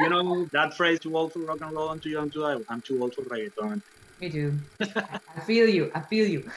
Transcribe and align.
you 0.00 0.08
know 0.08 0.44
that 0.46 0.74
phrase, 0.76 0.98
too 1.00 1.16
old 1.16 1.32
for 1.32 1.40
rock 1.40 1.60
and 1.60 1.72
roll 1.72 1.90
and 1.90 2.02
too 2.02 2.10
young 2.10 2.30
to 2.30 2.40
die? 2.40 2.56
I'm 2.68 2.80
too 2.80 3.00
old 3.02 3.14
for 3.14 3.22
reggaeton. 3.22 3.82
Me 4.20 4.30
too. 4.30 4.58
I 4.80 5.40
feel 5.46 5.68
you. 5.68 5.90
I 5.94 6.00
feel 6.00 6.26
you. 6.26 6.50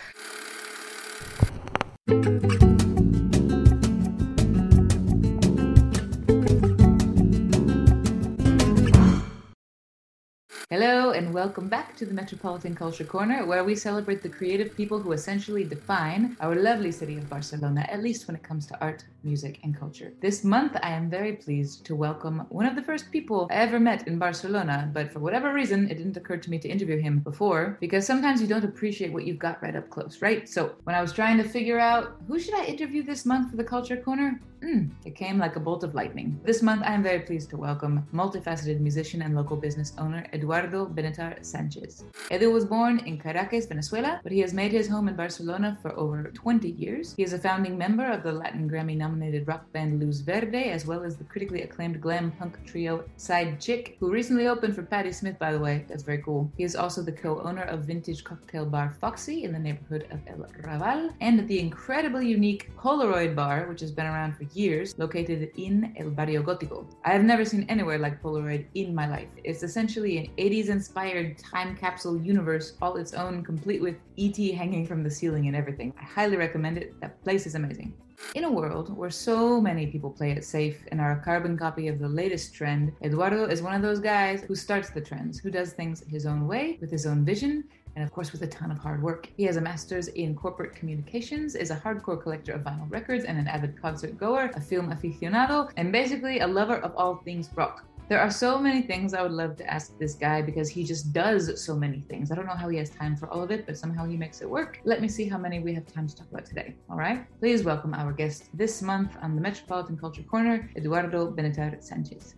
And 11.14 11.32
welcome 11.32 11.68
back 11.68 11.96
to 11.96 12.08
the 12.08 12.14
Metropolitan 12.14 12.74
Culture 12.74 13.04
Corner, 13.04 13.46
where 13.46 13.64
we 13.64 13.76
celebrate 13.76 14.24
the 14.24 14.30
creative 14.30 14.76
people 14.76 14.98
who 14.98 15.12
essentially 15.12 15.64
define 15.64 16.36
our 16.42 16.56
lovely 16.56 16.92
city 16.92 17.20
of 17.20 17.30
Barcelona, 17.30 17.86
at 17.88 18.02
least 18.02 18.26
when 18.26 18.36
it 18.36 18.42
comes 18.42 18.66
to 18.66 18.82
art, 18.82 19.04
music, 19.24 19.60
and 19.64 19.78
culture. 19.78 20.12
This 20.22 20.44
month, 20.44 20.76
I 20.82 20.90
am 20.90 21.12
very 21.12 21.34
pleased 21.34 21.86
to 21.86 21.96
welcome 21.96 22.48
one 22.50 22.66
of 22.66 22.76
the 22.76 22.82
first 22.82 23.12
people 23.12 23.48
I 23.52 23.58
ever 23.58 23.80
met 23.80 24.08
in 24.08 24.18
Barcelona, 24.18 24.90
but 24.92 25.14
for 25.14 25.20
whatever 25.20 25.54
reason, 25.54 25.88
it 25.88 26.00
didn't 26.00 26.18
occur 26.18 26.38
to 26.38 26.50
me 26.50 26.58
to 26.58 26.68
interview 26.68 27.00
him 27.00 27.20
before, 27.20 27.78
because 27.80 28.08
sometimes 28.08 28.42
you 28.42 28.48
don't 28.48 28.66
appreciate 28.66 29.14
what 29.14 29.26
you've 29.26 29.38
got 29.38 29.62
right 29.62 29.76
up 29.76 29.92
close, 29.92 30.20
right? 30.20 30.50
So 30.50 30.74
when 30.86 30.96
I 30.96 31.02
was 31.02 31.14
trying 31.14 31.38
to 31.38 31.44
figure 31.44 31.80
out 31.80 32.16
who 32.28 32.40
should 32.40 32.56
I 32.56 32.66
interview 32.66 33.04
this 33.04 33.24
month 33.24 33.52
for 33.52 33.58
the 33.58 33.64
Culture 33.64 33.98
Corner, 33.98 34.42
Mm, 34.64 34.92
it 35.04 35.16
came 35.16 35.38
like 35.38 35.58
a 35.58 35.60
bolt 35.60 35.84
of 35.84 35.94
lightning. 35.94 36.40
This 36.46 36.62
month, 36.62 36.84
I 36.86 36.94
am 36.94 37.04
very 37.04 37.20
pleased 37.20 37.50
to 37.50 37.58
welcome 37.58 38.08
multifaceted 38.14 38.80
musician 38.80 39.22
and 39.22 39.36
local 39.36 39.58
business 39.58 39.92
owner 39.98 40.26
Eduardo 40.32 40.86
Benatar 40.86 41.44
Sanchez. 41.44 42.06
Edu 42.32 42.50
was 42.54 42.64
born 42.64 43.00
in 43.00 43.18
Caracas, 43.18 43.66
Venezuela, 43.66 44.22
but 44.24 44.32
he 44.32 44.40
has 44.40 44.54
made 44.54 44.72
his 44.72 44.88
home 44.88 45.10
in 45.10 45.18
Barcelona 45.18 45.78
for 45.82 45.92
over 46.00 46.32
20 46.34 46.70
years. 46.70 47.14
He 47.18 47.24
is 47.24 47.34
a 47.34 47.38
founding 47.38 47.78
member 47.78 48.10
of 48.10 48.24
the 48.24 48.32
Latin 48.32 48.70
Grammy 48.70 48.96
nominated 48.96 49.46
rock 49.50 49.70
band 49.74 50.02
Luz 50.02 50.22
Verde, 50.22 50.70
as 50.70 50.86
well 50.86 51.04
as 51.04 51.18
the 51.18 51.26
critically 51.26 51.64
acclaimed 51.64 52.00
glam 52.00 52.32
punk 52.32 52.58
trio 52.66 53.04
Side 53.18 53.60
Chick, 53.60 53.98
who 54.00 54.12
recently 54.12 54.48
opened 54.48 54.76
for 54.76 54.84
Patti 54.84 55.12
Smith, 55.12 55.38
by 55.40 55.52
the 55.52 55.60
way. 55.60 55.84
That's 55.90 56.04
very 56.04 56.22
cool. 56.22 56.50
He 56.56 56.64
is 56.64 56.78
also 56.78 57.02
the 57.02 57.12
co 57.12 57.42
owner 57.42 57.64
of 57.64 57.82
vintage 57.82 58.24
cocktail 58.24 58.66
bar 58.66 58.96
Foxy 59.02 59.44
in 59.44 59.52
the 59.52 59.60
neighborhood 59.60 60.08
of 60.10 60.22
El 60.28 60.48
Raval, 60.62 61.14
and 61.20 61.46
the 61.50 61.60
incredibly 61.60 62.30
unique 62.30 62.72
Polaroid 62.78 63.36
bar, 63.36 63.66
which 63.68 63.82
has 63.82 63.92
been 63.92 64.06
around 64.06 64.38
for 64.38 64.53
years, 64.56 64.98
located 64.98 65.52
in 65.58 65.94
El 65.98 66.12
Barrio 66.12 66.44
Gótico. 66.44 66.86
I 67.04 67.12
have 67.12 67.24
never 67.24 67.46
seen 67.46 67.66
anywhere 67.70 67.98
like 67.98 68.22
Polaroid 68.22 68.66
in 68.74 68.94
my 68.94 69.08
life. 69.08 69.30
It's 69.44 69.64
essentially 69.64 70.18
an 70.18 70.28
80s 70.38 70.70
inspired 70.70 71.38
time 71.38 71.76
capsule 71.76 72.22
universe, 72.22 72.78
all 72.82 72.98
its 72.98 73.14
own, 73.14 73.44
complete 73.44 73.82
with 73.82 73.96
ET 74.18 74.38
hanging 74.56 74.86
from 74.86 75.04
the 75.04 75.12
ceiling 75.12 75.48
and 75.48 75.56
everything. 75.56 75.94
I 76.00 76.04
highly 76.04 76.38
recommend 76.38 76.78
it. 76.78 77.00
That 77.02 77.24
place 77.24 77.46
is 77.46 77.56
amazing. 77.56 77.94
In 78.36 78.46
a 78.46 78.52
world 78.52 78.96
where 78.96 79.10
so 79.10 79.60
many 79.60 79.88
people 79.88 80.10
play 80.10 80.32
it 80.32 80.46
safe 80.46 80.84
and 80.92 81.02
are 81.02 81.14
a 81.14 81.24
carbon 81.24 81.58
copy 81.58 81.88
of 81.88 82.00
the 82.00 82.08
latest 82.08 82.54
trend, 82.54 82.94
Eduardo 83.04 83.46
is 83.46 83.62
one 83.62 83.74
of 83.76 83.82
those 83.82 84.00
guys 84.00 84.42
who 84.44 84.56
starts 84.56 84.90
the 84.90 85.02
trends, 85.02 85.40
who 85.40 85.52
does 85.52 85.74
things 85.74 86.04
his 86.08 86.26
own 86.26 86.48
way, 86.48 86.78
with 86.80 86.92
his 86.92 87.06
own 87.06 87.26
vision, 87.26 87.66
and 87.96 88.04
of 88.04 88.12
course 88.12 88.32
with 88.32 88.42
a 88.42 88.48
ton 88.48 88.72
of 88.72 88.78
hard 88.78 89.02
work. 89.02 89.30
He 89.38 89.44
has 89.44 89.58
a 89.58 89.62
master's 89.62 90.08
in 90.10 90.36
corporate 90.36 90.76
communications, 90.76 91.56
is 91.56 91.72
a 91.72 91.76
hardcore 91.76 92.22
collector 92.22 92.54
of 92.54 92.62
vinyl 92.62 92.90
records 92.92 93.26
and 93.26 93.38
an 93.38 93.48
avid 93.48 93.80
concert 93.82 94.18
goer, 94.18 94.52
a 94.56 94.62
film 94.62 94.92
aficionado, 94.92 95.72
and 95.78 95.92
basically 95.92 96.40
a 96.40 96.48
lover 96.48 96.78
of 96.78 96.96
all 96.96 97.18
things 97.18 97.50
rock. 97.56 97.86
There 98.10 98.20
are 98.20 98.30
so 98.30 98.60
many 98.60 98.82
things 98.82 99.14
I 99.14 99.22
would 99.22 99.32
love 99.32 99.56
to 99.58 99.66
ask 99.66 99.98
this 99.98 100.14
guy 100.14 100.42
because 100.42 100.70
he 100.70 100.84
just 100.84 101.14
does 101.14 101.64
so 101.64 101.74
many 101.74 102.02
things. 102.10 102.32
I 102.32 102.36
don't 102.36 102.46
know 102.46 102.54
how 102.54 102.68
he 102.68 102.78
has 102.78 102.90
time 102.90 103.16
for 103.16 103.30
all 103.30 103.42
of 103.42 103.50
it, 103.50 103.66
but 103.66 103.78
somehow 103.78 104.06
he 104.06 104.18
makes 104.18 104.42
it 104.42 104.50
work. 104.50 104.82
Let 104.84 105.02
me 105.02 105.08
see 105.08 105.26
how 105.26 105.38
many 105.38 105.60
we 105.60 105.74
have 105.74 105.88
time 105.88 106.08
to 106.08 106.16
talk 106.16 106.30
about 106.30 106.46
today. 106.46 106.76
All 106.90 106.98
right? 106.98 107.26
Please 107.40 107.64
welcome 107.64 107.94
our 107.94 108.12
guest 108.12 108.50
this 108.54 108.82
month 108.82 109.16
on 109.22 109.36
the 109.36 109.42
Metropolitan 109.42 109.98
Culture 109.98 110.24
Corner, 110.24 110.70
Eduardo 110.76 111.32
Benatar 111.32 111.82
Sanchez. 111.82 112.36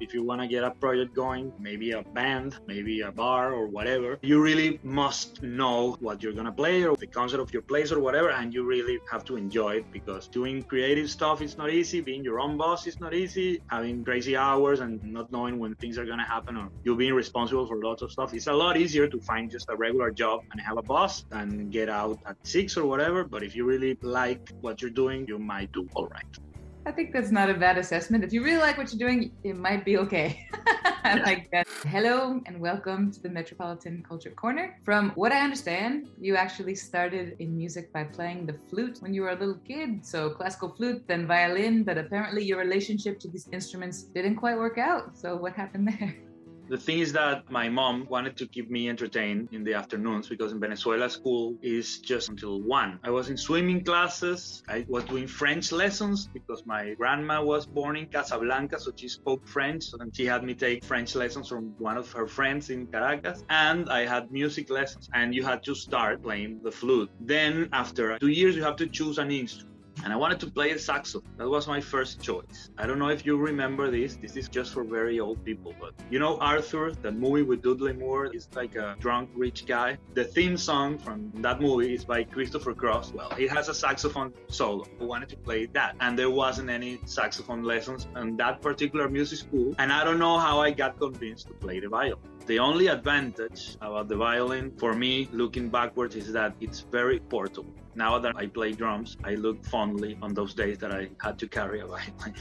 If 0.00 0.14
you 0.14 0.24
want 0.24 0.40
to 0.40 0.48
get 0.48 0.64
a 0.64 0.70
project 0.70 1.14
going, 1.14 1.52
maybe 1.58 1.90
a 1.92 2.02
band, 2.02 2.56
maybe 2.66 3.02
a 3.02 3.12
bar 3.12 3.52
or 3.52 3.68
whatever, 3.68 4.18
you 4.22 4.40
really 4.40 4.80
must 4.82 5.42
know 5.42 5.96
what 6.00 6.22
you're 6.22 6.32
going 6.32 6.46
to 6.46 6.52
play 6.52 6.84
or 6.84 6.96
the 6.96 7.06
concept 7.06 7.42
of 7.42 7.52
your 7.52 7.60
place 7.62 7.92
or 7.92 8.00
whatever, 8.00 8.30
and 8.30 8.54
you 8.54 8.64
really 8.64 8.98
have 9.10 9.24
to 9.24 9.36
enjoy 9.36 9.76
it 9.76 9.92
because 9.92 10.26
doing 10.28 10.62
creative 10.62 11.10
stuff 11.10 11.42
is 11.42 11.58
not 11.58 11.70
easy, 11.70 12.00
being 12.00 12.24
your 12.24 12.40
own 12.40 12.56
boss 12.56 12.86
is 12.86 12.98
not 12.98 13.12
easy, 13.12 13.60
having 13.68 14.02
crazy 14.02 14.36
hours 14.36 14.80
and 14.80 15.02
not 15.04 15.30
knowing 15.30 15.58
when 15.58 15.74
things 15.76 15.98
are 15.98 16.06
going 16.06 16.18
to 16.18 16.24
happen 16.24 16.56
or 16.56 16.70
you 16.82 16.96
being 16.96 17.14
responsible 17.14 17.66
for 17.66 17.76
lots 17.82 18.00
of 18.00 18.10
stuff. 18.10 18.32
It's 18.32 18.46
a 18.46 18.52
lot 18.52 18.78
easier 18.78 19.06
to 19.06 19.20
find 19.20 19.50
just 19.50 19.66
a 19.68 19.76
regular 19.76 20.10
job 20.10 20.40
and 20.50 20.60
have 20.62 20.78
a 20.78 20.82
boss 20.82 21.24
and 21.30 21.70
get 21.70 21.90
out 21.90 22.18
at 22.26 22.36
six 22.44 22.76
or 22.78 22.86
whatever, 22.86 23.24
but 23.24 23.42
if 23.42 23.54
you 23.54 23.66
really 23.66 23.98
like 24.02 24.50
what 24.62 24.80
you're 24.80 24.90
doing, 24.90 25.26
you 25.28 25.38
might 25.38 25.70
do 25.72 25.86
all 25.94 26.06
right. 26.06 26.49
I 26.86 26.92
think 26.92 27.12
that's 27.12 27.30
not 27.30 27.50
a 27.50 27.54
bad 27.54 27.76
assessment. 27.76 28.24
If 28.24 28.32
you 28.32 28.42
really 28.42 28.56
like 28.56 28.78
what 28.78 28.90
you're 28.92 29.08
doing, 29.08 29.32
it 29.44 29.54
might 29.54 29.84
be 29.84 29.98
okay. 29.98 30.48
I 31.04 31.14
like 31.16 31.50
that. 31.50 31.66
Hello 31.86 32.40
and 32.46 32.58
welcome 32.58 33.10
to 33.12 33.20
the 33.20 33.28
Metropolitan 33.28 34.02
Culture 34.02 34.30
Corner. 34.30 34.78
From 34.82 35.10
what 35.10 35.30
I 35.30 35.40
understand, 35.40 36.08
you 36.18 36.36
actually 36.36 36.74
started 36.74 37.36
in 37.38 37.54
music 37.54 37.92
by 37.92 38.04
playing 38.04 38.46
the 38.46 38.54
flute 38.70 38.98
when 39.00 39.12
you 39.12 39.22
were 39.22 39.30
a 39.30 39.36
little 39.36 39.60
kid. 39.66 40.04
So 40.06 40.30
classical 40.30 40.70
flute, 40.70 41.06
then 41.06 41.26
violin, 41.26 41.84
but 41.84 41.98
apparently 41.98 42.44
your 42.44 42.58
relationship 42.58 43.20
to 43.20 43.28
these 43.28 43.46
instruments 43.52 44.02
didn't 44.02 44.36
quite 44.36 44.56
work 44.56 44.78
out. 44.78 45.18
So 45.18 45.36
what 45.36 45.52
happened 45.54 45.88
there? 45.88 46.16
The 46.70 46.78
thing 46.78 47.00
is 47.00 47.12
that 47.14 47.50
my 47.50 47.68
mom 47.68 48.06
wanted 48.08 48.36
to 48.36 48.46
keep 48.46 48.70
me 48.70 48.88
entertained 48.88 49.48
in 49.50 49.64
the 49.64 49.74
afternoons 49.74 50.28
because 50.28 50.52
in 50.52 50.60
Venezuela 50.60 51.10
school 51.10 51.56
is 51.62 51.98
just 51.98 52.28
until 52.28 52.62
one. 52.62 53.00
I 53.02 53.10
was 53.10 53.28
in 53.28 53.36
swimming 53.36 53.82
classes. 53.82 54.62
I 54.68 54.86
was 54.88 55.02
doing 55.06 55.26
French 55.26 55.72
lessons 55.72 56.28
because 56.32 56.64
my 56.64 56.94
grandma 56.94 57.42
was 57.42 57.66
born 57.66 57.96
in 57.96 58.06
Casablanca, 58.06 58.78
so 58.78 58.92
she 58.94 59.08
spoke 59.08 59.48
French, 59.48 59.86
and 59.98 60.14
she 60.14 60.26
had 60.26 60.44
me 60.44 60.54
take 60.54 60.84
French 60.84 61.16
lessons 61.16 61.48
from 61.48 61.74
one 61.78 61.96
of 61.96 62.12
her 62.12 62.28
friends 62.28 62.70
in 62.70 62.86
Caracas. 62.86 63.42
And 63.48 63.90
I 63.90 64.06
had 64.06 64.30
music 64.30 64.70
lessons, 64.70 65.10
and 65.12 65.34
you 65.34 65.42
had 65.42 65.64
to 65.64 65.74
start 65.74 66.22
playing 66.22 66.60
the 66.62 66.70
flute. 66.70 67.10
Then 67.18 67.68
after 67.72 68.16
two 68.20 68.28
years, 68.28 68.54
you 68.54 68.62
have 68.62 68.76
to 68.76 68.86
choose 68.86 69.18
an 69.18 69.32
instrument 69.32 69.69
and 70.04 70.12
I 70.12 70.16
wanted 70.16 70.40
to 70.40 70.46
play 70.50 70.72
the 70.72 70.78
saxophone. 70.78 71.30
That 71.36 71.48
was 71.48 71.66
my 71.66 71.80
first 71.80 72.20
choice. 72.20 72.70
I 72.78 72.86
don't 72.86 72.98
know 72.98 73.08
if 73.08 73.26
you 73.26 73.36
remember 73.36 73.90
this. 73.90 74.16
This 74.16 74.36
is 74.36 74.48
just 74.48 74.72
for 74.72 74.84
very 74.84 75.20
old 75.20 75.44
people, 75.44 75.74
but 75.80 75.92
you 76.10 76.18
know 76.18 76.38
Arthur, 76.38 76.92
that 76.92 77.12
movie 77.12 77.42
with 77.42 77.62
Dudley 77.62 77.92
Moore, 77.92 78.26
is 78.26 78.48
like 78.54 78.76
a 78.76 78.96
drunk 78.98 79.30
rich 79.34 79.66
guy. 79.66 79.98
The 80.14 80.24
theme 80.24 80.56
song 80.56 80.98
from 80.98 81.30
that 81.36 81.60
movie 81.60 81.94
is 81.94 82.04
by 82.04 82.24
Christopher 82.24 82.74
Cross. 82.74 83.12
Well, 83.12 83.32
it 83.38 83.50
has 83.50 83.68
a 83.68 83.74
saxophone 83.74 84.32
solo. 84.48 84.84
I 85.00 85.04
wanted 85.04 85.28
to 85.30 85.36
play 85.36 85.66
that, 85.66 85.96
and 86.00 86.18
there 86.18 86.30
wasn't 86.30 86.70
any 86.70 87.00
saxophone 87.04 87.62
lessons 87.62 88.06
in 88.16 88.36
that 88.36 88.62
particular 88.62 89.08
music 89.08 89.38
school. 89.38 89.74
And 89.78 89.92
I 89.92 90.04
don't 90.04 90.18
know 90.18 90.38
how 90.38 90.60
I 90.60 90.70
got 90.70 90.98
convinced 90.98 91.48
to 91.48 91.54
play 91.54 91.80
the 91.80 91.88
violin. 91.88 92.18
The 92.50 92.58
only 92.58 92.88
advantage 92.88 93.76
about 93.80 94.08
the 94.08 94.16
violin 94.16 94.72
for 94.76 94.92
me, 94.92 95.28
looking 95.30 95.68
backwards, 95.68 96.16
is 96.16 96.32
that 96.32 96.56
it's 96.60 96.80
very 96.80 97.20
portable. 97.20 97.72
Now 97.94 98.18
that 98.18 98.34
I 98.36 98.48
play 98.48 98.72
drums, 98.72 99.16
I 99.22 99.36
look 99.36 99.64
fondly 99.64 100.18
on 100.20 100.34
those 100.34 100.52
days 100.52 100.76
that 100.78 100.90
I 100.90 101.10
had 101.22 101.38
to 101.38 101.46
carry 101.46 101.78
a 101.78 101.86
violin. 101.94 102.34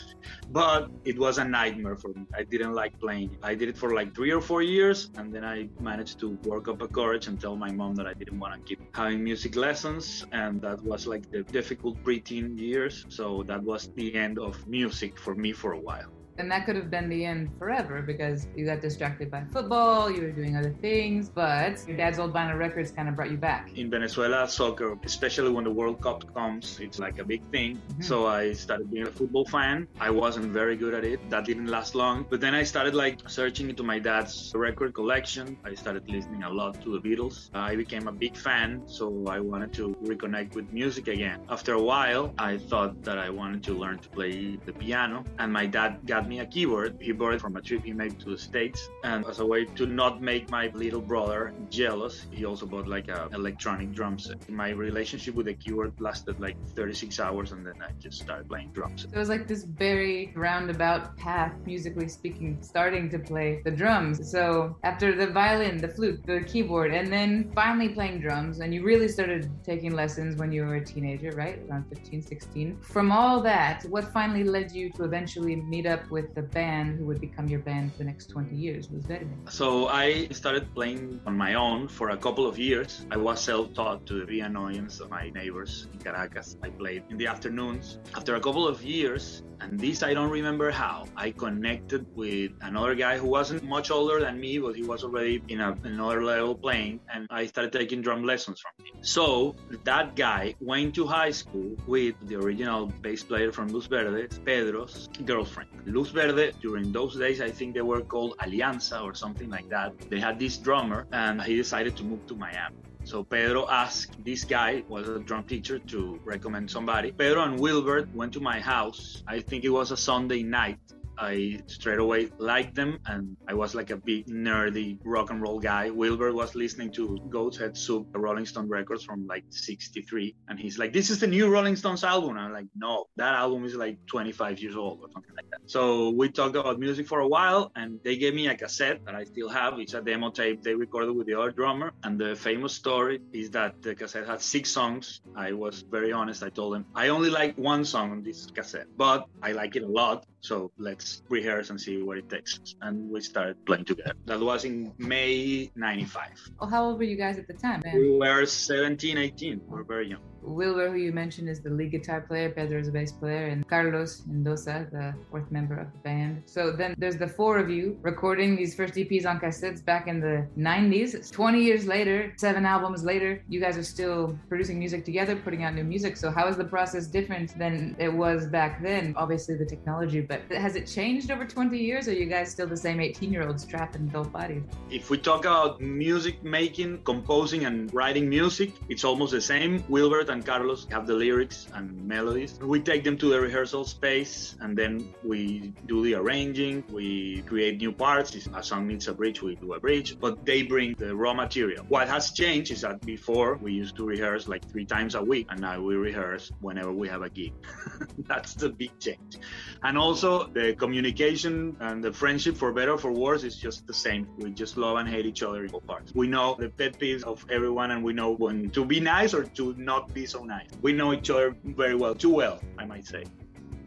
but 0.49 0.89
it 1.05 1.19
was 1.19 1.37
a 1.37 1.45
nightmare 1.45 1.95
for 1.95 2.07
me. 2.07 2.25
I 2.35 2.41
didn't 2.41 2.73
like 2.73 2.99
playing. 2.99 3.37
I 3.43 3.53
did 3.53 3.69
it 3.69 3.77
for 3.77 3.93
like 3.93 4.15
three 4.15 4.31
or 4.31 4.41
four 4.41 4.63
years, 4.63 5.11
and 5.15 5.31
then 5.31 5.45
I 5.45 5.69
managed 5.79 6.19
to 6.21 6.29
work 6.43 6.67
up 6.67 6.81
a 6.81 6.87
courage 6.87 7.27
and 7.27 7.39
tell 7.39 7.55
my 7.55 7.71
mom 7.71 7.93
that 7.97 8.07
I 8.07 8.15
didn't 8.15 8.39
want 8.39 8.55
to 8.55 8.61
keep 8.67 8.81
having 8.95 9.23
music 9.23 9.55
lessons, 9.55 10.25
and 10.31 10.59
that 10.63 10.81
was 10.81 11.05
like 11.05 11.29
the 11.29 11.43
difficult 11.43 12.03
preteen 12.03 12.57
years. 12.59 13.05
So 13.09 13.43
that 13.43 13.61
was 13.61 13.91
the 13.95 14.15
end 14.15 14.39
of 14.39 14.65
music 14.65 15.19
for 15.19 15.35
me 15.35 15.51
for 15.51 15.73
a 15.73 15.79
while. 15.79 16.18
And 16.39 16.49
that 16.51 16.65
could 16.65 16.77
have 16.77 16.89
been 16.89 17.09
the 17.09 17.25
end 17.25 17.49
forever 17.59 18.01
because 18.01 18.47
you 18.55 18.65
got 18.65 18.79
distracted 18.79 19.29
by 19.29 19.43
football, 19.51 20.09
you 20.09 20.21
were 20.21 20.31
doing 20.31 20.55
other 20.55 20.73
things, 20.81 21.27
but 21.27 21.85
your 21.85 21.97
dad's 21.97 22.17
old 22.17 22.33
vinyl 22.33 22.57
records 22.57 22.91
kind 22.91 23.09
of 23.09 23.15
brought 23.17 23.29
you 23.29 23.35
back. 23.37 23.77
In 23.77 23.89
Venezuela, 23.89 24.47
soccer, 24.47 24.97
especially 25.03 25.51
when 25.51 25.65
the 25.65 25.71
World 25.71 26.01
Cup 26.01 26.33
comes, 26.33 26.79
it's 26.79 26.97
like 26.97 27.19
a 27.19 27.25
big 27.25 27.43
thing. 27.51 27.75
Mm-hmm. 27.75 28.03
So 28.03 28.25
I 28.25 28.53
started 28.53 28.89
being 28.89 29.05
a 29.05 29.11
football 29.11 29.43
fan. 29.45 29.87
I 29.99 30.09
wasn't 30.11 30.45
very 30.53 30.77
good 30.77 30.93
at 30.93 31.03
it. 31.03 31.19
That 31.29 31.43
didn't 31.43 31.67
last 31.67 31.93
long. 31.93 32.25
But 32.29 32.39
then 32.39 32.55
I 32.55 32.63
started 32.63 32.95
like 32.95 33.29
searching 33.29 33.69
into 33.69 33.83
my 33.83 33.99
dad's 33.99 34.53
record 34.55 34.93
collection. 34.93 35.57
I 35.65 35.73
started 35.73 36.09
listening 36.09 36.43
a 36.43 36.49
lot 36.49 36.81
to 36.83 36.97
the 36.97 37.01
Beatles. 37.01 37.49
I 37.53 37.75
became 37.75 38.07
a 38.07 38.13
big 38.13 38.37
fan, 38.37 38.83
so 38.85 39.25
I 39.27 39.41
wanted 39.41 39.73
to 39.73 39.93
reconnect 40.03 40.55
with 40.55 40.71
music 40.71 41.09
again. 41.09 41.41
After 41.49 41.73
a 41.73 41.81
while, 41.81 42.33
I 42.37 42.57
thought 42.57 43.03
that 43.03 43.17
I 43.17 43.29
wanted 43.29 43.61
to 43.63 43.73
learn 43.73 43.99
to 43.99 44.09
play 44.09 44.57
the 44.65 44.71
piano, 44.71 45.25
and 45.37 45.51
my 45.51 45.65
dad 45.65 45.99
got 46.05 46.28
me 46.29 46.39
a 46.39 46.45
keyboard. 46.45 46.97
He 47.01 47.11
bought 47.11 47.33
it 47.33 47.41
from 47.41 47.55
a 47.57 47.61
trip 47.61 47.83
he 47.83 47.91
made 47.91 48.19
to 48.19 48.29
the 48.29 48.37
States. 48.37 48.89
And 49.03 49.25
as 49.25 49.39
a 49.39 49.45
way 49.45 49.65
to 49.65 49.85
not 49.85 50.21
make 50.21 50.49
my 50.49 50.67
little 50.73 51.01
brother 51.01 51.53
jealous, 51.69 52.27
he 52.31 52.45
also 52.45 52.65
bought 52.65 52.87
like 52.87 53.07
a 53.07 53.27
electronic 53.33 53.91
drum 53.91 54.19
set. 54.19 54.47
My 54.49 54.69
relationship 54.69 55.33
with 55.35 55.47
the 55.47 55.55
keyboard 55.55 55.93
lasted 55.99 56.39
like 56.39 56.55
36 56.75 57.19
hours 57.19 57.51
and 57.51 57.65
then 57.65 57.73
I 57.81 57.91
just 57.99 58.21
started 58.21 58.47
playing 58.47 58.71
drums. 58.73 59.01
So 59.03 59.09
it 59.11 59.17
was 59.17 59.29
like 59.29 59.47
this 59.47 59.63
very 59.63 60.31
roundabout 60.35 61.17
path, 61.17 61.53
musically 61.65 62.07
speaking, 62.07 62.59
starting 62.61 63.09
to 63.09 63.19
play 63.19 63.61
the 63.65 63.71
drums. 63.71 64.29
So 64.29 64.77
after 64.83 65.15
the 65.15 65.27
violin, 65.27 65.77
the 65.77 65.87
flute, 65.87 66.23
the 66.25 66.41
keyboard, 66.41 66.93
and 66.93 67.11
then 67.11 67.51
finally 67.55 67.89
playing 67.89 68.21
drums, 68.21 68.59
and 68.59 68.73
you 68.73 68.83
really 68.83 69.07
started 69.07 69.49
taking 69.63 69.93
lessons 69.93 70.35
when 70.35 70.51
you 70.51 70.63
were 70.63 70.75
a 70.75 70.85
teenager, 70.85 71.31
right? 71.31 71.59
Around 71.67 71.85
15, 71.89 72.21
16. 72.21 72.77
From 72.81 73.11
all 73.11 73.41
that, 73.41 73.83
what 73.89 74.13
finally 74.13 74.43
led 74.43 74.71
you 74.71 74.91
to 74.91 75.03
eventually 75.03 75.55
meet 75.55 75.87
up 75.87 76.09
with 76.11 76.18
the 76.21 76.41
band 76.41 76.97
who 76.97 77.05
would 77.05 77.21
become 77.21 77.47
your 77.47 77.59
band 77.59 77.91
for 77.91 77.99
the 77.99 78.03
next 78.05 78.27
20 78.27 78.55
years? 78.55 78.89
Luz 78.91 79.05
Verde? 79.05 79.27
So 79.49 79.87
I 79.87 80.27
started 80.29 80.73
playing 80.73 81.19
on 81.25 81.37
my 81.37 81.53
own 81.53 81.87
for 81.87 82.09
a 82.09 82.17
couple 82.17 82.45
of 82.47 82.57
years. 82.57 83.05
I 83.11 83.17
was 83.17 83.41
self-taught 83.41 84.05
to 84.07 84.25
the 84.25 84.41
annoyance 84.41 84.99
of 84.99 85.09
my 85.09 85.29
neighbors 85.29 85.87
in 85.93 85.99
Caracas. 85.99 86.57
I 86.63 86.69
played 86.69 87.03
in 87.09 87.17
the 87.17 87.27
afternoons. 87.27 87.99
After 88.15 88.35
a 88.35 88.41
couple 88.41 88.67
of 88.67 88.83
years, 88.83 89.43
and 89.61 89.79
this 89.79 90.03
I 90.03 90.13
don't 90.13 90.29
remember 90.29 90.71
how, 90.71 91.05
I 91.15 91.31
connected 91.31 92.05
with 92.15 92.51
another 92.61 92.95
guy 92.95 93.17
who 93.17 93.27
wasn't 93.27 93.63
much 93.63 93.91
older 93.91 94.19
than 94.19 94.39
me, 94.39 94.57
but 94.59 94.75
he 94.75 94.83
was 94.83 95.03
already 95.03 95.41
in 95.47 95.59
a, 95.59 95.75
another 95.83 96.23
level 96.23 96.55
playing, 96.55 97.01
and 97.13 97.27
I 97.29 97.45
started 97.45 97.73
taking 97.73 98.01
drum 98.01 98.23
lessons 98.23 98.61
from 98.61 98.85
him. 98.85 99.03
So 99.03 99.55
that 99.83 100.15
guy 100.15 100.55
went 100.59 100.95
to 100.95 101.05
high 101.05 101.31
school 101.31 101.75
with 101.87 102.15
the 102.27 102.35
original 102.35 102.87
bass 103.01 103.23
player 103.23 103.51
from 103.51 103.67
Luz 103.69 103.87
Verde, 103.87 104.27
Pedro's 104.45 105.09
girlfriend. 105.25 105.69
Luz 105.99 106.11
Verde, 106.11 106.53
during 106.61 106.93
those 106.93 107.17
days, 107.17 107.41
I 107.41 107.51
think 107.51 107.73
they 107.73 107.81
were 107.81 107.99
called 107.99 108.33
Alianza 108.37 109.03
or 109.03 109.13
something 109.13 109.49
like 109.49 109.67
that. 109.67 109.91
They 110.09 110.17
had 110.17 110.39
this 110.39 110.55
drummer, 110.55 111.05
and 111.11 111.41
he 111.41 111.57
decided 111.57 111.97
to 111.97 112.05
move 112.05 112.25
to 112.27 112.35
Miami. 112.37 112.77
So 113.03 113.21
Pedro 113.21 113.67
asked 113.69 114.15
this 114.23 114.45
guy, 114.45 114.81
was 114.87 115.09
a 115.09 115.19
drum 115.19 115.43
teacher, 115.43 115.77
to 115.77 116.17
recommend 116.23 116.71
somebody. 116.71 117.11
Pedro 117.11 117.43
and 117.43 117.59
Wilbert 117.59 118.15
went 118.15 118.31
to 118.31 118.39
my 118.39 118.61
house. 118.61 119.23
I 119.27 119.41
think 119.41 119.65
it 119.65 119.73
was 119.79 119.91
a 119.91 119.97
Sunday 119.97 120.41
night. 120.41 120.79
I 121.17 121.59
straight 121.67 121.99
away 121.99 122.29
liked 122.37 122.75
them, 122.75 122.99
and 123.05 123.35
I 123.45 123.53
was 123.53 123.75
like 123.75 123.89
a 123.89 123.97
big 123.97 124.27
nerdy 124.27 124.99
rock 125.03 125.31
and 125.31 125.41
roll 125.41 125.59
guy. 125.59 125.89
Wilbur 125.89 126.31
was 126.31 126.55
listening 126.55 126.93
to 126.93 127.19
Goat's 127.29 127.57
Head 127.57 127.75
Soup, 127.75 128.07
Rolling 128.13 128.45
Stone 128.45 128.69
records 128.69 129.03
from 129.03 129.27
like 129.27 129.43
'63, 129.49 130.33
and 130.47 130.57
he's 130.57 130.79
like, 130.79 130.93
"This 130.93 131.09
is 131.09 131.19
the 131.19 131.27
new 131.27 131.49
Rolling 131.49 131.75
Stones 131.75 132.05
album." 132.05 132.37
And 132.37 132.39
I'm 132.39 132.53
like, 132.53 132.67
"No, 132.73 133.07
that 133.17 133.33
album 133.33 133.65
is 133.65 133.75
like 133.75 133.97
25 134.05 134.59
years 134.61 134.77
old 134.77 134.99
or 135.01 135.09
something 135.11 135.35
like 135.35 135.48
that." 135.48 135.48
So 135.69 136.09
we 136.09 136.29
talked 136.29 136.55
about 136.55 136.79
music 136.79 137.05
for 137.07 137.19
a 137.19 137.27
while, 137.27 137.71
and 137.75 137.99
they 138.03 138.17
gave 138.17 138.33
me 138.33 138.47
a 138.47 138.55
cassette 138.55 139.05
that 139.05 139.13
I 139.13 139.23
still 139.23 139.49
have. 139.49 139.77
It's 139.77 139.93
a 139.93 140.01
demo 140.01 140.31
tape 140.31 140.63
they 140.63 140.73
recorded 140.73 141.11
with 141.15 141.27
the 141.27 141.35
other 141.35 141.51
drummer, 141.51 141.93
and 142.03 142.19
the 142.19 142.35
famous 142.35 142.73
story 142.73 143.21
is 143.33 143.51
that 143.51 143.79
the 143.83 143.93
cassette 143.93 144.25
had 144.25 144.41
six 144.41 144.71
songs. 144.71 145.21
I 145.35 145.51
was 145.51 145.83
very 145.83 146.11
honest. 146.11 146.41
I 146.41 146.49
told 146.49 146.73
them 146.73 146.87
I 146.95 147.09
only 147.09 147.29
like 147.29 147.55
one 147.55 147.85
song 147.85 148.09
on 148.09 148.23
this 148.23 148.47
cassette, 148.47 148.87
but 148.97 149.27
I 149.43 149.51
like 149.51 149.75
it 149.75 149.83
a 149.83 149.87
lot. 149.87 150.25
So 150.41 150.71
let's 150.77 151.21
rehearse 151.29 151.69
and 151.69 151.79
see 151.79 152.01
what 152.01 152.17
it 152.17 152.29
takes. 152.29 152.59
And 152.81 153.09
we 153.09 153.21
started 153.21 153.63
playing 153.65 153.85
together. 153.85 154.13
That 154.25 154.39
was 154.39 154.65
in 154.65 154.93
May 154.97 155.71
95. 155.75 156.29
Oh, 156.59 156.67
how 156.67 156.85
old 156.85 156.97
were 156.97 157.03
you 157.03 157.17
guys 157.17 157.37
at 157.37 157.47
the 157.47 157.53
time? 157.53 157.81
Man? 157.83 157.95
We 157.95 158.17
were 158.17 158.45
17, 158.45 159.17
18. 159.17 159.61
We 159.67 159.77
were 159.77 159.83
very 159.83 160.09
young. 160.09 160.21
Wilbur, 160.41 160.89
who 160.91 160.97
you 160.97 161.11
mentioned, 161.11 161.49
is 161.49 161.61
the 161.61 161.69
lead 161.69 161.91
guitar 161.91 162.21
player, 162.21 162.49
Pedro 162.49 162.79
is 162.79 162.87
the 162.87 162.91
bass 162.91 163.11
player, 163.11 163.47
and 163.47 163.67
Carlos 163.67 164.23
Mendoza, 164.25 164.87
the 164.91 165.13
fourth 165.29 165.51
member 165.51 165.77
of 165.77 165.91
the 165.91 165.97
band. 165.99 166.43
So 166.45 166.71
then 166.71 166.95
there's 166.97 167.17
the 167.17 167.27
four 167.27 167.57
of 167.57 167.69
you 167.69 167.97
recording 168.01 168.55
these 168.55 168.75
first 168.75 168.93
EPs 168.95 169.25
on 169.25 169.39
cassettes 169.39 169.83
back 169.83 170.07
in 170.07 170.19
the 170.19 170.47
90s. 170.57 171.31
20 171.31 171.61
years 171.61 171.85
later, 171.85 172.33
seven 172.37 172.65
albums 172.65 173.03
later, 173.03 173.43
you 173.47 173.59
guys 173.59 173.77
are 173.77 173.83
still 173.83 174.37
producing 174.47 174.79
music 174.79 175.05
together, 175.05 175.35
putting 175.35 175.63
out 175.63 175.75
new 175.75 175.83
music. 175.83 176.17
So 176.17 176.31
how 176.31 176.47
is 176.47 176.57
the 176.57 176.65
process 176.65 177.07
different 177.07 177.57
than 177.57 177.95
it 177.99 178.11
was 178.11 178.47
back 178.47 178.81
then? 178.81 179.13
Obviously, 179.17 179.55
the 179.55 179.65
technology, 179.65 180.21
but 180.29 180.43
has 180.51 180.75
it 180.75 180.85
changed 180.85 181.31
over 181.31 181.43
20 181.43 181.75
years? 181.75 182.07
Or 182.07 182.11
are 182.11 182.13
you 182.13 182.27
guys 182.27 182.51
still 182.51 182.67
the 182.67 182.77
same 182.77 183.01
18 183.01 183.33
year 183.33 183.45
olds 183.47 183.65
trapped 183.65 183.95
in 183.95 184.03
adult 184.03 184.31
bodies? 184.31 184.61
If 184.91 185.09
we 185.09 185.17
talk 185.17 185.41
about 185.45 185.81
music 185.81 186.43
making, 186.43 187.01
composing, 187.03 187.65
and 187.65 187.91
writing 187.93 188.29
music, 188.29 188.73
it's 188.89 189.03
almost 189.03 189.31
the 189.31 189.41
same. 189.41 189.83
Wilbert 189.89 190.29
and 190.29 190.45
Carlos 190.45 190.85
have 190.91 191.07
the 191.07 191.15
lyrics 191.15 191.67
and 191.73 192.07
melodies. 192.07 192.59
We 192.59 192.79
take 192.79 193.03
them 193.03 193.17
to 193.17 193.27
the 193.27 193.41
rehearsal 193.41 193.85
space 193.85 194.55
and 194.61 194.77
then 194.77 195.11
we 195.23 195.73
do 195.87 196.03
the 196.03 196.13
arranging, 196.13 196.83
we 196.91 197.41
create 197.47 197.79
new 197.79 197.91
parts. 197.91 198.35
If 198.35 198.45
a 198.55 198.61
song 198.61 198.87
needs 198.87 199.07
a 199.07 199.13
bridge, 199.15 199.41
we 199.41 199.55
do 199.55 199.73
a 199.73 199.79
bridge, 199.79 200.19
but 200.19 200.45
they 200.45 200.61
bring 200.61 200.93
the 200.93 201.15
raw 201.15 201.33
material. 201.33 201.83
What 201.89 202.07
has 202.07 202.31
changed 202.33 202.71
is 202.71 202.81
that 202.81 203.01
before 203.01 203.55
we 203.55 203.73
used 203.73 203.95
to 203.95 204.05
rehearse 204.05 204.47
like 204.47 204.63
three 204.69 204.85
times 204.85 205.15
a 205.15 205.23
week 205.23 205.47
and 205.49 205.59
now 205.59 205.81
we 205.81 205.95
rehearse 205.95 206.51
whenever 206.61 206.91
we 206.91 207.07
have 207.07 207.23
a 207.23 207.29
gig. 207.31 207.53
That's 208.27 208.53
the 208.53 208.69
big 208.69 208.91
change. 208.99 209.39
And 209.81 209.97
also 209.97 210.18
the 210.21 210.75
communication 210.77 211.75
and 211.79 212.03
the 212.03 212.11
friendship 212.11 212.57
for 212.57 212.71
better 212.71 212.93
or 212.93 212.97
for 212.97 213.11
worse 213.11 213.43
is 213.43 213.55
just 213.55 213.87
the 213.87 213.93
same. 213.93 214.27
We 214.37 214.51
just 214.51 214.77
love 214.77 214.97
and 214.97 215.07
hate 215.07 215.25
each 215.25 215.43
other 215.43 215.67
all 215.71 215.81
parts. 215.81 216.13
We 216.13 216.27
know 216.27 216.55
the 216.59 216.69
pet 216.69 216.99
peeves 216.99 217.23
of 217.23 217.45
everyone 217.49 217.91
and 217.91 218.03
we 218.03 218.13
know 218.13 218.31
when 218.31 218.69
to 218.71 218.85
be 218.85 218.99
nice 218.99 219.33
or 219.33 219.43
to 219.43 219.73
not 219.77 220.13
be 220.13 220.25
so 220.25 220.43
nice. 220.43 220.69
We 220.81 220.93
know 220.93 221.13
each 221.13 221.29
other 221.29 221.55
very 221.63 221.95
well, 221.95 222.15
too 222.15 222.33
well, 222.33 222.59
I 222.77 222.85
might 222.85 223.05
say. 223.05 223.23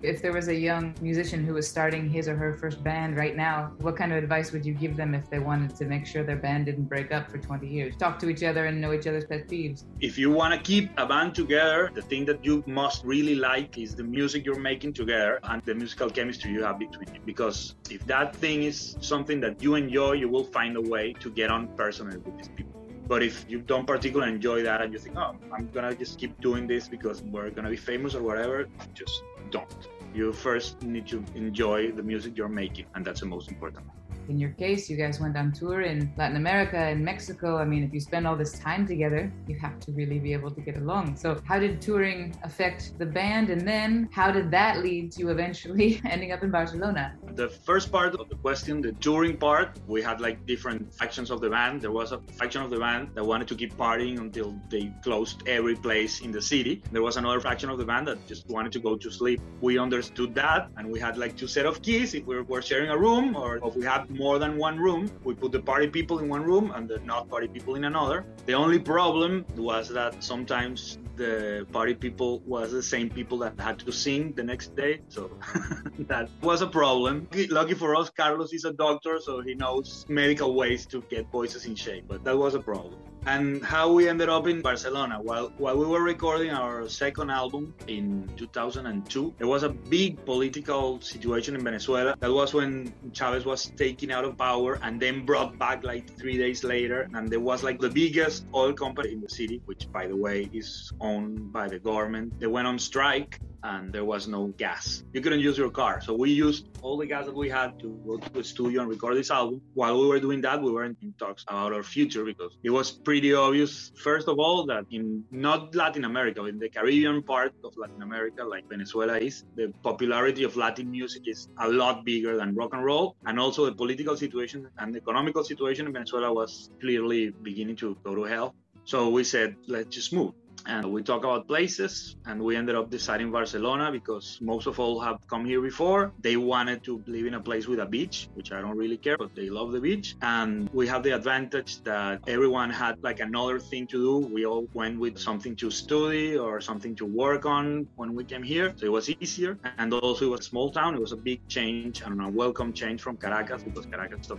If 0.03 0.21
there 0.21 0.33
was 0.33 0.49
a 0.49 0.55
young 0.55 0.97
musician 1.01 1.45
who 1.45 1.55
was 1.55 1.69
starting 1.69 2.11
his 2.11 2.27
or 2.27 2.35
her 2.35 2.55
first 2.55 2.83
band 2.83 3.17
right 3.17 3.37
now, 3.37 3.71
what 3.79 3.97
kind 3.97 4.11
of 4.13 4.19
advice 4.19 4.51
would 4.51 4.67
you 4.67 4.75
give 4.75 4.97
them 4.97 5.15
if 5.15 5.31
they 5.31 5.39
wanted 5.39 5.77
to 5.77 5.85
make 5.85 6.07
sure 6.07 6.25
their 6.25 6.35
band 6.35 6.67
didn't 6.67 6.87
break 6.87 7.13
up 7.13 7.31
for 7.31 7.39
20 7.39 7.69
years? 7.69 7.95
Talk 7.97 8.19
to 8.19 8.29
each 8.29 8.43
other 8.43 8.65
and 8.67 8.81
know 8.81 8.93
each 8.93 9.07
other's 9.07 9.25
pet 9.27 9.47
peeves. 9.47 9.85
If 10.01 10.19
you 10.19 10.33
want 10.33 10.55
to 10.55 10.61
keep 10.61 10.91
a 10.97 11.07
band 11.07 11.37
together, 11.37 11.89
the 11.95 12.03
thing 12.03 12.25
that 12.25 12.45
you 12.45 12.65
must 12.67 13.05
really 13.05 13.37
like 13.37 13.79
is 13.79 13.95
the 13.95 14.03
music 14.03 14.45
you're 14.45 14.59
making 14.59 14.95
together 14.95 15.39
and 15.45 15.63
the 15.63 15.75
musical 15.77 16.11
chemistry 16.11 16.51
you 16.51 16.65
have 16.65 16.81
between 16.81 17.15
you. 17.15 17.21
Because 17.25 17.77
if 17.89 18.05
that 18.07 18.35
thing 18.35 18.65
is 18.65 18.97
something 19.01 19.39
that 19.43 19.63
you 19.63 19.77
enjoy, 19.77 20.15
you 20.15 20.29
will 20.29 20.45
find 20.45 20.77
a 20.77 20.83
way 20.83 21.13
to 21.21 21.31
get 21.31 21.49
on 21.49 21.69
personally 21.77 22.17
with 22.17 22.37
these 22.37 22.49
people. 22.49 22.82
But 23.13 23.23
if 23.23 23.45
you 23.47 23.61
don't 23.61 23.87
particularly 23.87 24.33
enjoy 24.33 24.63
that 24.63 24.81
and 24.81 24.91
you 24.91 24.99
think, 24.99 25.19
oh, 25.19 25.37
I'm 25.53 25.69
gonna 25.69 25.95
just 25.95 26.19
keep 26.19 26.41
doing 26.41 26.67
this 26.67 26.89
because 26.89 27.21
we're 27.21 27.51
gonna 27.51 27.69
be 27.69 27.77
famous 27.77 28.15
or 28.15 28.23
whatever, 28.23 28.67
just 28.95 29.23
don't. 29.51 29.87
You 30.15 30.33
first 30.33 30.83
need 30.83 31.07
to 31.09 31.23
enjoy 31.35 31.93
the 31.93 32.03
music 32.03 32.39
you're 32.39 32.49
making, 32.49 32.87
and 32.95 33.05
that's 33.05 33.21
the 33.21 33.27
most 33.27 33.51
important. 33.51 33.85
In 34.29 34.39
your 34.39 34.51
case, 34.51 34.89
you 34.89 34.97
guys 34.97 35.21
went 35.21 35.37
on 35.37 35.53
tour 35.53 35.83
in 35.83 36.13
Latin 36.17 36.37
America 36.37 36.77
and 36.77 37.05
Mexico. 37.05 37.59
I 37.59 37.65
mean, 37.65 37.83
if 37.83 37.93
you 37.93 38.01
spend 38.01 38.27
all 38.27 38.37
this 38.37 38.59
time 38.59 38.87
together, 38.87 39.33
you 39.49 39.59
have 39.59 39.79
to 39.81 39.93
really 39.93 40.19
be 40.19 40.33
able 40.33 40.51
to 40.51 40.61
get 40.61 40.77
along. 40.77 41.17
So, 41.17 41.41
how 41.45 41.59
did 41.59 41.81
touring 41.81 42.35
affect 42.43 42.99
the 42.99 43.07
band? 43.07 43.51
And 43.51 43.67
then, 43.67 44.09
how 44.13 44.31
did 44.31 44.51
that 44.53 44.79
lead 44.79 45.13
to 45.13 45.31
eventually 45.31 46.01
ending 46.09 46.33
up 46.33 46.43
in 46.43 46.51
Barcelona? 46.51 47.15
The 47.35 47.49
first 47.49 47.91
part 47.91 48.15
of 48.15 48.29
the 48.29 48.37
question, 48.37 48.81
the 48.81 48.93
touring 48.93 49.37
part, 49.37 49.79
we 49.87 50.03
had 50.03 50.21
like 50.21 50.47
different 50.47 50.95
factions 50.95 51.31
of 51.31 51.41
the 51.41 51.51
band. 51.51 51.83
There 51.83 51.91
was 51.91 52.13
a 52.13 52.19
faction 52.39 52.63
of 52.63 52.71
the 52.71 52.79
band 52.79 53.11
that 53.15 53.25
wanted 53.25 53.49
to 53.49 53.55
keep 53.55 53.77
partying 53.77 54.19
until 54.19 54.55
they 54.71 54.93
closed 55.03 55.43
every 55.49 55.75
place 55.75 56.21
in 56.21 56.31
the 56.31 56.43
city. 56.43 56.83
There 56.93 57.03
was 57.03 57.17
another 57.17 57.41
faction 57.41 57.71
of 57.71 57.79
the 57.79 57.85
band 57.85 58.07
that 58.09 58.27
just 58.27 58.49
wanted 58.49 58.73
to 58.73 58.81
go 58.81 58.97
to 58.97 59.11
sleep. 59.11 59.41
We 59.61 59.79
understood 59.79 60.35
that, 60.35 60.71
and 60.77 60.91
we 60.91 61.01
had 61.01 61.19
like 61.19 61.37
two 61.37 61.47
set 61.47 61.67
of 61.67 61.83
keys 61.83 62.15
if 62.15 62.25
we 62.27 62.41
were 62.41 62.63
sharing 62.63 62.91
a 62.91 62.99
room 62.99 63.37
or 63.37 63.57
if 63.57 63.75
we 63.75 63.85
had 63.85 64.12
more 64.15 64.39
than 64.39 64.57
one 64.59 64.79
room. 64.79 65.11
We 65.25 65.35
put 65.35 65.53
the 65.53 65.61
party 65.61 65.89
people 65.89 66.19
in 66.19 66.29
one 66.29 66.43
room 66.43 66.73
and 66.75 66.89
the 66.89 66.99
not 67.01 67.29
party 67.29 67.49
people 67.49 67.75
in 67.75 67.85
another. 67.85 68.25
The 68.47 68.55
only 68.55 68.79
problem 68.79 69.45
was 69.57 69.89
that 69.89 70.23
sometimes 70.23 70.99
the 71.17 71.67
party 71.73 71.95
people 71.95 72.41
was 72.41 72.73
the 72.73 72.83
same 72.83 73.11
people 73.11 73.39
that 73.39 73.59
had 73.59 73.79
to 73.81 73.93
sing 73.93 74.33
the 74.33 74.43
next 74.43 74.75
day. 74.77 75.01
So 75.09 75.31
that 76.01 76.31
was 76.43 76.63
a 76.63 76.67
problem. 76.67 77.29
Lucky 77.51 77.75
for 77.75 77.95
us, 77.97 78.11
Carlos 78.11 78.53
is 78.53 78.65
a 78.65 78.73
doctor, 78.73 79.19
so 79.21 79.41
he 79.41 79.55
knows 79.55 80.07
medical 80.09 80.55
ways 80.55 80.87
to 80.87 81.03
get 81.03 81.31
voices 81.31 81.67
in 81.67 81.75
shape, 81.75 82.05
but 82.09 82.25
that 82.25 82.37
was 82.37 82.55
a 82.55 82.61
problem 82.61 82.99
and 83.27 83.63
how 83.63 83.93
we 83.93 84.09
ended 84.09 84.29
up 84.29 84.47
in 84.47 84.61
Barcelona. 84.61 85.21
While 85.21 85.53
while 85.59 85.77
we 85.77 85.87
were 85.87 86.03
recording 86.03 86.51
our 86.51 86.89
second 86.89 87.31
album 87.31 87.75
in 87.87 88.29
2002, 88.37 89.35
there 89.39 89.47
was 89.47 89.63
a 89.63 89.69
big 89.69 90.25
political 90.25 91.01
situation 91.01 91.55
in 91.55 91.63
Venezuela. 91.63 92.17
That 92.19 92.33
was 92.33 92.53
when 92.55 92.93
Chavez 93.13 93.45
was 93.45 93.67
taken 93.77 94.11
out 94.11 94.25
of 94.25 94.37
power 94.37 94.79
and 94.83 95.01
then 95.01 95.25
brought 95.25 95.59
back 95.59 95.85
like 95.85 96.11
three 96.19 96.37
days 96.37 96.65
later. 96.65 97.09
And 97.15 97.29
there 97.29 97.41
was 97.41 97.63
like 97.63 97.79
the 97.79 97.91
biggest 97.91 98.47
oil 98.55 98.73
company 98.73 99.13
in 99.13 99.21
the 99.21 99.29
city, 99.29 99.63
which 99.67 99.91
by 99.93 100.07
the 100.07 100.17
way 100.17 100.49
is 100.53 100.93
owned 101.01 101.53
by 101.53 101.69
the 101.69 101.79
government. 101.79 102.41
They 102.41 102.49
went 102.49 102.67
on 102.67 102.79
strike 102.79 103.41
and 103.65 103.93
there 103.93 104.05
was 104.05 104.27
no 104.27 104.49
gas. 104.59 105.05
You 105.13 105.21
couldn't 105.21 105.41
use 105.41 105.57
your 105.57 105.71
car. 105.71 106.01
So 106.01 106.15
we 106.15 106.31
used 106.31 106.67
all 106.83 106.97
the 106.97 107.07
gas 107.07 107.27
that 107.27 107.35
we 107.35 107.49
had 107.49 107.79
to 107.81 107.89
go 108.07 108.17
to 108.17 108.31
the 108.33 108.43
studio 108.43 108.83
and 108.83 108.91
record 108.91 109.17
this 109.17 109.31
album. 109.31 109.61
While 109.75 110.01
we 110.01 110.09
were 110.09 110.19
doing 110.19 110.41
that, 110.41 110.61
we 110.61 110.73
weren't 110.73 110.99
in 111.03 111.13
talks 111.19 111.45
about 111.49 111.73
our 111.73 111.83
future 111.83 112.25
because 112.25 112.57
it 112.63 112.71
was 112.71 112.91
pretty 112.91 113.12
obvious, 113.35 113.93
first 113.97 114.29
of 114.29 114.39
all, 114.39 114.65
that 114.67 114.85
in 114.91 115.25
not 115.31 115.75
Latin 115.75 116.05
America, 116.05 116.41
but 116.41 116.49
in 116.49 116.59
the 116.59 116.69
Caribbean 116.69 117.23
part 117.23 117.53
of 117.65 117.77
Latin 117.77 118.03
America, 118.03 118.45
like 118.45 118.69
Venezuela 118.69 119.19
is, 119.19 119.45
the 119.55 119.73
popularity 119.83 120.45
of 120.45 120.57
Latin 120.57 120.91
music 120.91 121.23
is 121.27 121.49
a 121.59 121.69
lot 121.69 122.05
bigger 122.05 122.37
than 122.37 122.55
rock 122.55 122.73
and 122.73 122.85
roll. 122.85 123.17
And 123.27 123.39
also 123.39 123.67
the 123.67 123.75
political 123.75 124.17
situation 124.17 124.69
and 124.79 124.95
the 124.95 124.99
economical 124.99 125.45
situation 125.45 125.87
in 125.87 125.93
Venezuela 125.93 126.33
was 126.33 126.71
clearly 126.81 127.31
beginning 127.43 127.77
to 127.77 127.97
go 128.05 128.15
to 128.15 128.25
hell. 128.25 128.55
So 128.85 129.11
we 129.11 129.25
said, 129.25 129.57
let's 129.69 129.95
just 129.95 130.13
move 130.13 130.33
and 130.67 130.93
we 130.93 131.03
talk 131.03 131.25
about 131.25 131.49
places 131.49 132.17
and 132.27 132.41
we 132.41 132.57
ended 132.57 132.75
up 132.75 132.91
deciding 132.91 133.31
barcelona 133.31 133.91
because 133.91 134.39
most 134.41 134.67
of 134.67 134.79
all 134.79 135.01
have 135.01 135.17
come 135.29 135.45
here 135.45 135.61
before. 135.61 136.13
They 136.21 136.37
wanted 136.37 136.85
to 136.85 137.03
live 137.07 137.27
in 137.27 137.35
a 137.35 137.41
place 137.41 137.67
with 137.67 137.81
a 137.81 137.87
beach 137.87 138.29
which 138.35 138.53
i 138.53 138.61
don't 138.61 138.77
really 138.77 138.99
care 138.99 139.17
but 139.19 139.35
they 139.35 139.49
love 139.51 139.73
the 139.73 139.81
beach. 139.81 140.17
And 140.23 140.69
we 140.73 140.87
have 140.89 141.03
the 141.03 141.11
advantage 141.11 141.83
that 141.83 142.21
everyone 142.27 142.71
had 142.71 142.97
like 143.03 143.21
another 143.21 143.59
thing 143.59 143.87
to 143.89 143.99
do. 144.09 144.29
We 144.33 144.47
all 144.47 144.67
went 144.75 144.99
with 144.99 145.19
something 145.19 145.57
to 145.57 145.71
study 145.71 146.37
or 146.37 146.61
something 146.61 146.95
to 146.97 147.07
work 147.07 147.47
on 147.47 147.89
when 147.97 148.15
we 148.15 148.25
came 148.25 148.43
here. 148.43 148.73
So 148.77 148.87
it 148.87 148.93
was 148.93 149.09
easier. 149.11 149.59
And 149.79 149.93
also 149.93 150.27
it 150.27 150.31
was 150.31 150.41
a 150.41 150.45
small 150.45 150.71
town. 150.71 150.95
It 150.95 151.01
was 151.01 151.13
a 151.13 151.17
big 151.17 151.47
change 151.49 152.03
and 152.03 152.21
a 152.21 152.29
welcome 152.29 152.73
change 152.73 153.03
from 153.03 153.17
caracas 153.17 153.63
because 153.63 153.87
caracas 153.87 154.31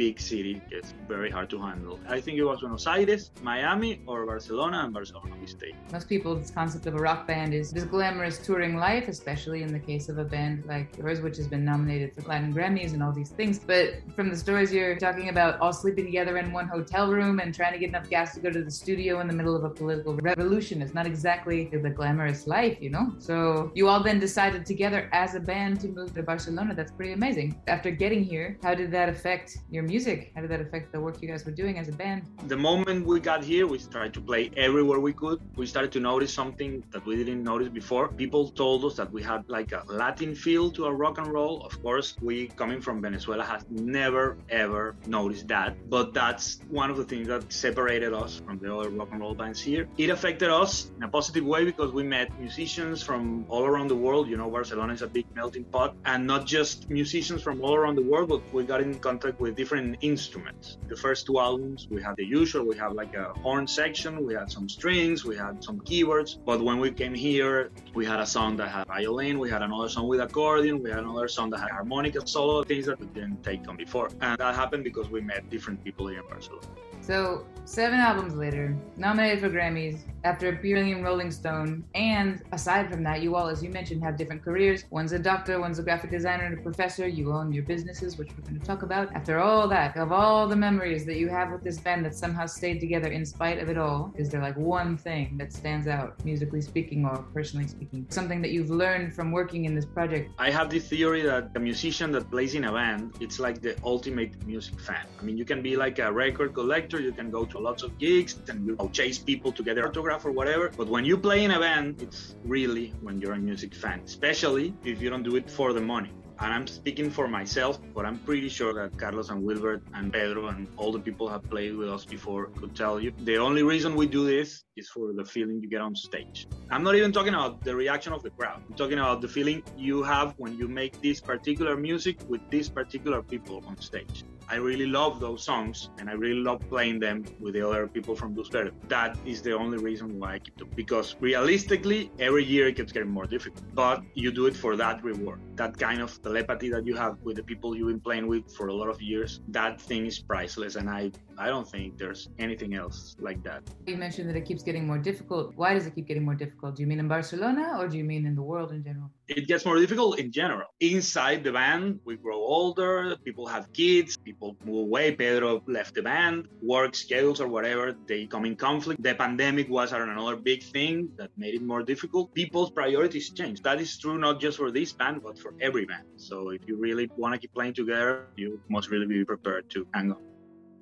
big 0.00 0.18
city 0.18 0.62
gets 0.70 0.94
very 1.06 1.30
hard 1.30 1.50
to 1.50 1.58
handle. 1.60 2.00
I 2.08 2.22
think 2.22 2.38
it 2.38 2.44
was 2.50 2.60
Buenos 2.60 2.86
Aires, 2.86 3.32
Miami, 3.42 4.00
or 4.06 4.24
Barcelona, 4.24 4.78
and 4.84 4.94
Barcelona 4.94 5.34
we 5.38 5.46
stayed. 5.46 5.76
Most 5.92 6.08
people's 6.08 6.50
concept 6.50 6.86
of 6.86 6.94
a 6.94 7.02
rock 7.08 7.26
band 7.26 7.52
is 7.52 7.70
this 7.70 7.84
glamorous 7.84 8.38
touring 8.38 8.76
life, 8.76 9.08
especially 9.08 9.62
in 9.62 9.70
the 9.74 9.78
case 9.78 10.08
of 10.08 10.16
a 10.16 10.24
band 10.24 10.64
like 10.64 10.88
yours, 10.96 11.20
which 11.20 11.36
has 11.36 11.46
been 11.46 11.66
nominated 11.66 12.14
for 12.14 12.22
Latin 12.22 12.50
Grammys 12.54 12.94
and 12.94 13.02
all 13.02 13.12
these 13.12 13.28
things. 13.28 13.58
But 13.58 13.88
from 14.16 14.30
the 14.30 14.38
stories 14.38 14.72
you're 14.72 14.96
talking 14.96 15.28
about, 15.28 15.60
all 15.60 15.74
sleeping 15.74 16.06
together 16.06 16.38
in 16.38 16.50
one 16.50 16.66
hotel 16.66 17.12
room 17.12 17.38
and 17.38 17.54
trying 17.54 17.74
to 17.74 17.78
get 17.78 17.90
enough 17.90 18.08
gas 18.08 18.34
to 18.36 18.40
go 18.40 18.50
to 18.50 18.62
the 18.64 18.70
studio 18.70 19.20
in 19.20 19.28
the 19.28 19.34
middle 19.34 19.54
of 19.54 19.64
a 19.64 19.68
political 19.80 20.14
revolution 20.16 20.80
is 20.80 20.94
not 20.94 21.06
exactly 21.06 21.68
the 21.70 21.90
glamorous 21.90 22.46
life, 22.46 22.78
you 22.80 22.88
know? 22.88 23.12
So 23.18 23.70
you 23.74 23.88
all 23.88 24.02
then 24.02 24.18
decided 24.18 24.64
together 24.64 25.10
as 25.12 25.34
a 25.34 25.40
band 25.40 25.80
to 25.80 25.88
move 25.88 26.14
to 26.14 26.22
Barcelona. 26.22 26.74
That's 26.74 26.90
pretty 26.90 27.12
amazing. 27.12 27.60
After 27.66 27.90
getting 27.90 28.24
here, 28.24 28.56
how 28.62 28.74
did 28.74 28.90
that 28.92 29.10
affect 29.10 29.58
your 29.70 29.89
music? 29.90 30.18
How 30.34 30.40
did 30.42 30.50
that 30.54 30.62
affect 30.66 30.92
the 30.92 31.00
work 31.06 31.14
you 31.22 31.28
guys 31.32 31.44
were 31.44 31.56
doing 31.62 31.74
as 31.82 31.88
a 31.94 31.96
band? 32.02 32.22
The 32.54 32.60
moment 32.70 32.98
we 33.12 33.18
got 33.32 33.40
here, 33.52 33.64
we 33.66 33.78
started 33.78 34.12
to 34.18 34.20
play 34.30 34.42
everywhere 34.56 35.00
we 35.00 35.14
could. 35.22 35.38
We 35.56 35.66
started 35.66 35.90
to 35.96 36.00
notice 36.10 36.32
something 36.42 36.72
that 36.92 37.02
we 37.06 37.16
didn't 37.20 37.42
notice 37.52 37.70
before. 37.82 38.04
People 38.24 38.42
told 38.62 38.84
us 38.88 38.94
that 39.00 39.10
we 39.16 39.20
had 39.22 39.40
like 39.56 39.70
a 39.72 39.82
Latin 40.02 40.32
feel 40.44 40.70
to 40.76 40.80
our 40.86 40.96
rock 41.04 41.16
and 41.18 41.28
roll. 41.38 41.54
Of 41.68 41.74
course, 41.82 42.08
we 42.28 42.36
coming 42.62 42.80
from 42.86 43.02
Venezuela 43.08 43.44
has 43.52 43.62
never 43.70 44.24
ever 44.48 44.84
noticed 45.06 45.46
that. 45.54 45.70
But 45.96 46.14
that's 46.20 46.46
one 46.80 46.88
of 46.92 46.96
the 47.00 47.06
things 47.12 47.26
that 47.32 47.42
separated 47.52 48.12
us 48.22 48.40
from 48.46 48.58
the 48.62 48.68
other 48.74 48.90
rock 48.90 49.08
and 49.12 49.20
roll 49.20 49.34
bands 49.34 49.60
here. 49.60 49.88
It 49.98 50.10
affected 50.10 50.50
us 50.62 50.72
in 50.96 51.02
a 51.02 51.08
positive 51.08 51.44
way 51.44 51.62
because 51.64 51.90
we 51.98 52.04
met 52.16 52.28
musicians 52.38 53.02
from 53.08 53.44
all 53.48 53.64
around 53.70 53.88
the 53.88 54.00
world. 54.06 54.28
You 54.28 54.36
know, 54.40 54.48
Barcelona 54.58 54.92
is 54.92 55.02
a 55.02 55.10
big 55.16 55.26
melting 55.34 55.64
pot, 55.64 55.90
and 56.04 56.20
not 56.32 56.46
just 56.56 56.88
musicians 57.00 57.42
from 57.42 57.56
all 57.64 57.74
around 57.80 57.96
the 57.96 58.06
world, 58.12 58.28
but 58.28 58.40
we 58.54 58.62
got 58.72 58.80
in 58.86 58.94
contact 59.08 59.40
with 59.40 59.56
different 59.56 59.79
different 59.80 60.04
instruments. 60.04 60.78
The 60.88 60.96
first 60.96 61.26
two 61.26 61.38
albums, 61.38 61.88
we 61.90 62.02
had 62.02 62.14
the 62.16 62.24
usual, 62.24 62.66
we 62.66 62.76
have 62.76 62.92
like 62.92 63.14
a 63.14 63.32
horn 63.42 63.66
section, 63.66 64.26
we 64.26 64.34
had 64.34 64.50
some 64.50 64.68
strings, 64.68 65.24
we 65.24 65.36
had 65.36 65.64
some 65.64 65.80
keyboards. 65.80 66.38
But 66.44 66.60
when 66.60 66.78
we 66.80 66.90
came 66.90 67.14
here, 67.14 67.70
we 67.94 68.04
had 68.04 68.20
a 68.20 68.26
song 68.26 68.56
that 68.58 68.68
had 68.68 68.86
violin, 68.86 69.38
we 69.38 69.48
had 69.48 69.62
another 69.62 69.88
song 69.88 70.06
with 70.08 70.20
accordion, 70.20 70.82
we 70.82 70.90
had 70.90 70.98
another 70.98 71.28
song 71.28 71.50
that 71.50 71.60
had 71.60 71.70
harmonica 71.70 72.26
solo, 72.26 72.62
things 72.62 72.86
that 72.86 73.00
we 73.00 73.06
didn't 73.06 73.42
take 73.42 73.66
on 73.68 73.76
before. 73.76 74.08
And 74.20 74.38
that 74.38 74.54
happened 74.54 74.84
because 74.84 75.08
we 75.08 75.20
met 75.22 75.48
different 75.48 75.82
people 75.82 76.08
here 76.08 76.20
in 76.20 76.28
Barcelona. 76.28 76.66
So, 77.00 77.46
seven 77.64 77.98
albums 77.98 78.34
later, 78.34 78.76
nominated 78.98 79.40
for 79.40 79.48
Grammys, 79.48 80.00
after 80.24 80.48
appearing 80.48 80.90
in 80.90 81.02
Rolling 81.02 81.30
Stone, 81.30 81.84
and 81.94 82.42
aside 82.52 82.90
from 82.90 83.02
that, 83.04 83.22
you 83.22 83.36
all, 83.36 83.48
as 83.48 83.62
you 83.62 83.70
mentioned, 83.70 84.02
have 84.02 84.16
different 84.16 84.42
careers. 84.42 84.84
One's 84.90 85.12
a 85.12 85.18
doctor, 85.18 85.60
one's 85.60 85.78
a 85.78 85.82
graphic 85.82 86.10
designer 86.10 86.44
and 86.44 86.58
a 86.58 86.62
professor. 86.62 87.06
You 87.08 87.32
own 87.32 87.52
your 87.52 87.64
businesses, 87.64 88.18
which 88.18 88.30
we're 88.36 88.44
going 88.44 88.60
to 88.60 88.66
talk 88.66 88.82
about. 88.82 89.12
After 89.14 89.38
all 89.38 89.68
that, 89.68 89.96
of 89.96 90.12
all 90.12 90.46
the 90.46 90.56
memories 90.56 91.04
that 91.06 91.16
you 91.16 91.28
have 91.28 91.50
with 91.50 91.62
this 91.62 91.78
band 91.78 92.04
that 92.04 92.14
somehow 92.14 92.46
stayed 92.46 92.80
together 92.80 93.08
in 93.08 93.24
spite 93.24 93.58
of 93.58 93.68
it 93.68 93.78
all, 93.78 94.12
is 94.16 94.28
there 94.28 94.42
like 94.42 94.56
one 94.56 94.96
thing 94.96 95.36
that 95.38 95.52
stands 95.52 95.86
out, 95.86 96.22
musically 96.24 96.60
speaking 96.60 97.04
or 97.04 97.24
personally 97.34 97.66
speaking? 97.66 98.06
Something 98.10 98.42
that 98.42 98.50
you've 98.50 98.70
learned 98.70 99.14
from 99.14 99.32
working 99.32 99.64
in 99.64 99.74
this 99.74 99.86
project? 99.86 100.30
I 100.38 100.50
have 100.50 100.70
the 100.70 100.78
theory 100.78 101.22
that 101.22 101.50
a 101.54 101.60
musician 101.60 102.12
that 102.12 102.30
plays 102.30 102.54
in 102.54 102.64
a 102.64 102.72
band, 102.72 103.14
it's 103.20 103.38
like 103.38 103.60
the 103.62 103.76
ultimate 103.84 104.32
music 104.46 104.78
fan. 104.80 105.06
I 105.18 105.22
mean, 105.22 105.36
you 105.36 105.44
can 105.44 105.62
be 105.62 105.76
like 105.76 105.98
a 105.98 106.12
record 106.12 106.54
collector, 106.54 107.00
you 107.00 107.12
can 107.12 107.30
go 107.30 107.44
to 107.44 107.58
lots 107.58 107.82
of 107.82 107.98
gigs 107.98 108.38
and 108.48 108.66
you 108.66 108.76
know, 108.76 108.88
chase 108.88 109.18
people 109.18 109.52
to 109.52 109.62
get 109.62 109.76
their 109.76 109.88
or 110.10 110.32
whatever. 110.32 110.70
But 110.76 110.88
when 110.88 111.04
you 111.04 111.16
play 111.16 111.44
in 111.44 111.50
a 111.52 111.60
band, 111.60 112.02
it's 112.02 112.34
really 112.44 112.92
when 113.00 113.20
you're 113.20 113.32
a 113.32 113.38
music 113.38 113.74
fan, 113.74 114.00
especially 114.04 114.74
if 114.84 115.00
you 115.00 115.10
don't 115.10 115.22
do 115.22 115.36
it 115.36 115.50
for 115.50 115.72
the 115.72 115.80
money 115.80 116.12
and 116.40 116.54
I'm 116.54 116.66
speaking 116.66 117.10
for 117.10 117.28
myself, 117.28 117.78
but 117.94 118.06
I'm 118.06 118.18
pretty 118.20 118.48
sure 118.48 118.72
that 118.72 118.98
Carlos 118.98 119.28
and 119.28 119.42
Wilbert 119.42 119.82
and 119.92 120.10
Pedro 120.10 120.48
and 120.48 120.66
all 120.78 120.90
the 120.90 120.98
people 120.98 121.28
have 121.28 121.42
played 121.50 121.76
with 121.76 121.90
us 121.90 122.06
before 122.06 122.46
could 122.46 122.74
tell 122.74 122.98
you. 122.98 123.12
The 123.24 123.36
only 123.36 123.62
reason 123.62 123.94
we 123.94 124.06
do 124.06 124.24
this 124.24 124.64
is 124.74 124.88
for 124.88 125.12
the 125.12 125.24
feeling 125.24 125.60
you 125.60 125.68
get 125.68 125.82
on 125.82 125.94
stage. 125.94 126.48
I'm 126.70 126.82
not 126.82 126.94
even 126.94 127.12
talking 127.12 127.34
about 127.34 127.62
the 127.62 127.76
reaction 127.76 128.14
of 128.14 128.22
the 128.22 128.30
crowd. 128.30 128.62
I'm 128.66 128.74
talking 128.74 128.98
about 128.98 129.20
the 129.20 129.28
feeling 129.28 129.62
you 129.76 130.02
have 130.02 130.32
when 130.38 130.56
you 130.56 130.66
make 130.66 131.00
this 131.02 131.20
particular 131.20 131.76
music 131.76 132.18
with 132.26 132.40
these 132.48 132.70
particular 132.70 133.22
people 133.22 133.62
on 133.66 133.76
stage. 133.76 134.24
I 134.52 134.56
really 134.56 134.86
love 134.86 135.20
those 135.20 135.44
songs 135.44 135.90
and 135.98 136.10
I 136.10 136.14
really 136.14 136.40
love 136.40 136.60
playing 136.68 136.98
them 136.98 137.24
with 137.38 137.54
the 137.54 137.64
other 137.64 137.86
people 137.86 138.16
from 138.16 138.34
Verde. 138.34 138.72
That 138.88 139.16
is 139.24 139.42
the 139.42 139.56
only 139.56 139.78
reason 139.78 140.18
why 140.18 140.34
I 140.34 140.38
keep 140.40 140.56
them. 140.56 140.68
Because 140.74 141.14
realistically, 141.20 142.10
every 142.18 142.44
year 142.44 142.66
it 142.66 142.74
keeps 142.74 142.90
getting 142.90 143.10
more 143.10 143.26
difficult. 143.26 143.62
But 143.76 144.02
you 144.14 144.32
do 144.32 144.46
it 144.46 144.56
for 144.56 144.74
that 144.74 145.04
reward. 145.04 145.38
That 145.62 145.78
kind 145.78 146.00
of 146.00 146.10
telepathy 146.22 146.68
that 146.74 146.84
you 146.88 146.96
have 146.96 147.14
with 147.22 147.36
the 147.36 147.46
people 147.50 147.76
you've 147.76 147.92
been 147.94 148.04
playing 148.08 148.26
with 148.32 148.44
for 148.56 148.66
a 148.68 148.74
lot 148.80 148.88
of 148.88 148.98
years, 149.12 149.40
that 149.48 149.80
thing 149.88 150.06
is 150.06 150.18
priceless. 150.18 150.74
And 150.76 150.88
I, 150.88 151.12
I 151.44 151.46
don't 151.52 151.68
think 151.74 151.98
there's 152.02 152.22
anything 152.38 152.72
else 152.74 153.16
like 153.20 153.40
that. 153.44 153.60
You 153.86 153.96
mentioned 153.96 154.26
that 154.30 154.36
it 154.36 154.46
keeps 154.48 154.62
getting 154.62 154.86
more 154.86 154.98
difficult. 155.10 155.52
Why 155.56 155.74
does 155.74 155.86
it 155.86 155.94
keep 155.94 156.06
getting 156.10 156.24
more 156.24 156.38
difficult? 156.44 156.76
Do 156.76 156.82
you 156.82 156.88
mean 156.88 157.00
in 157.04 157.08
Barcelona 157.08 157.76
or 157.78 157.88
do 157.88 157.96
you 157.98 158.04
mean 158.04 158.26
in 158.26 158.34
the 158.34 158.46
world 158.52 158.72
in 158.72 158.82
general? 158.82 159.10
It 159.28 159.46
gets 159.46 159.64
more 159.64 159.78
difficult 159.78 160.18
in 160.18 160.32
general. 160.32 160.66
Inside 160.80 161.44
the 161.44 161.52
band, 161.52 162.00
we 162.04 162.16
grow 162.16 162.38
older, 162.38 163.16
people 163.24 163.46
have 163.46 163.72
kids, 163.72 164.16
people 164.16 164.40
people 164.40 164.56
move 164.64 164.86
away. 164.88 165.12
Pedro 165.12 165.62
left 165.66 165.94
the 165.94 166.02
band, 166.02 166.48
work 166.62 166.94
schedules 166.94 167.40
or 167.40 167.48
whatever, 167.48 167.94
they 168.06 168.26
come 168.26 168.44
in 168.44 168.56
conflict. 168.56 169.02
The 169.02 169.14
pandemic 169.14 169.68
was 169.68 169.92
another 169.92 170.36
big 170.36 170.62
thing 170.62 171.10
that 171.16 171.30
made 171.36 171.54
it 171.54 171.62
more 171.62 171.82
difficult. 171.82 172.34
People's 172.34 172.70
priorities 172.70 173.30
change. 173.30 173.62
That 173.62 173.80
is 173.80 173.98
true 173.98 174.18
not 174.18 174.40
just 174.40 174.58
for 174.58 174.70
this 174.70 174.92
band, 174.92 175.22
but 175.22 175.38
for 175.38 175.49
every 175.60 175.84
band. 175.84 176.04
So 176.16 176.50
if 176.50 176.62
you 176.66 176.76
really 176.76 177.10
want 177.16 177.34
to 177.34 177.38
keep 177.40 177.54
playing 177.54 177.74
together, 177.74 178.26
you 178.36 178.60
must 178.68 178.90
really 178.90 179.06
be 179.06 179.24
prepared 179.24 179.70
to 179.70 179.86
hang 179.94 180.12
on. 180.12 180.18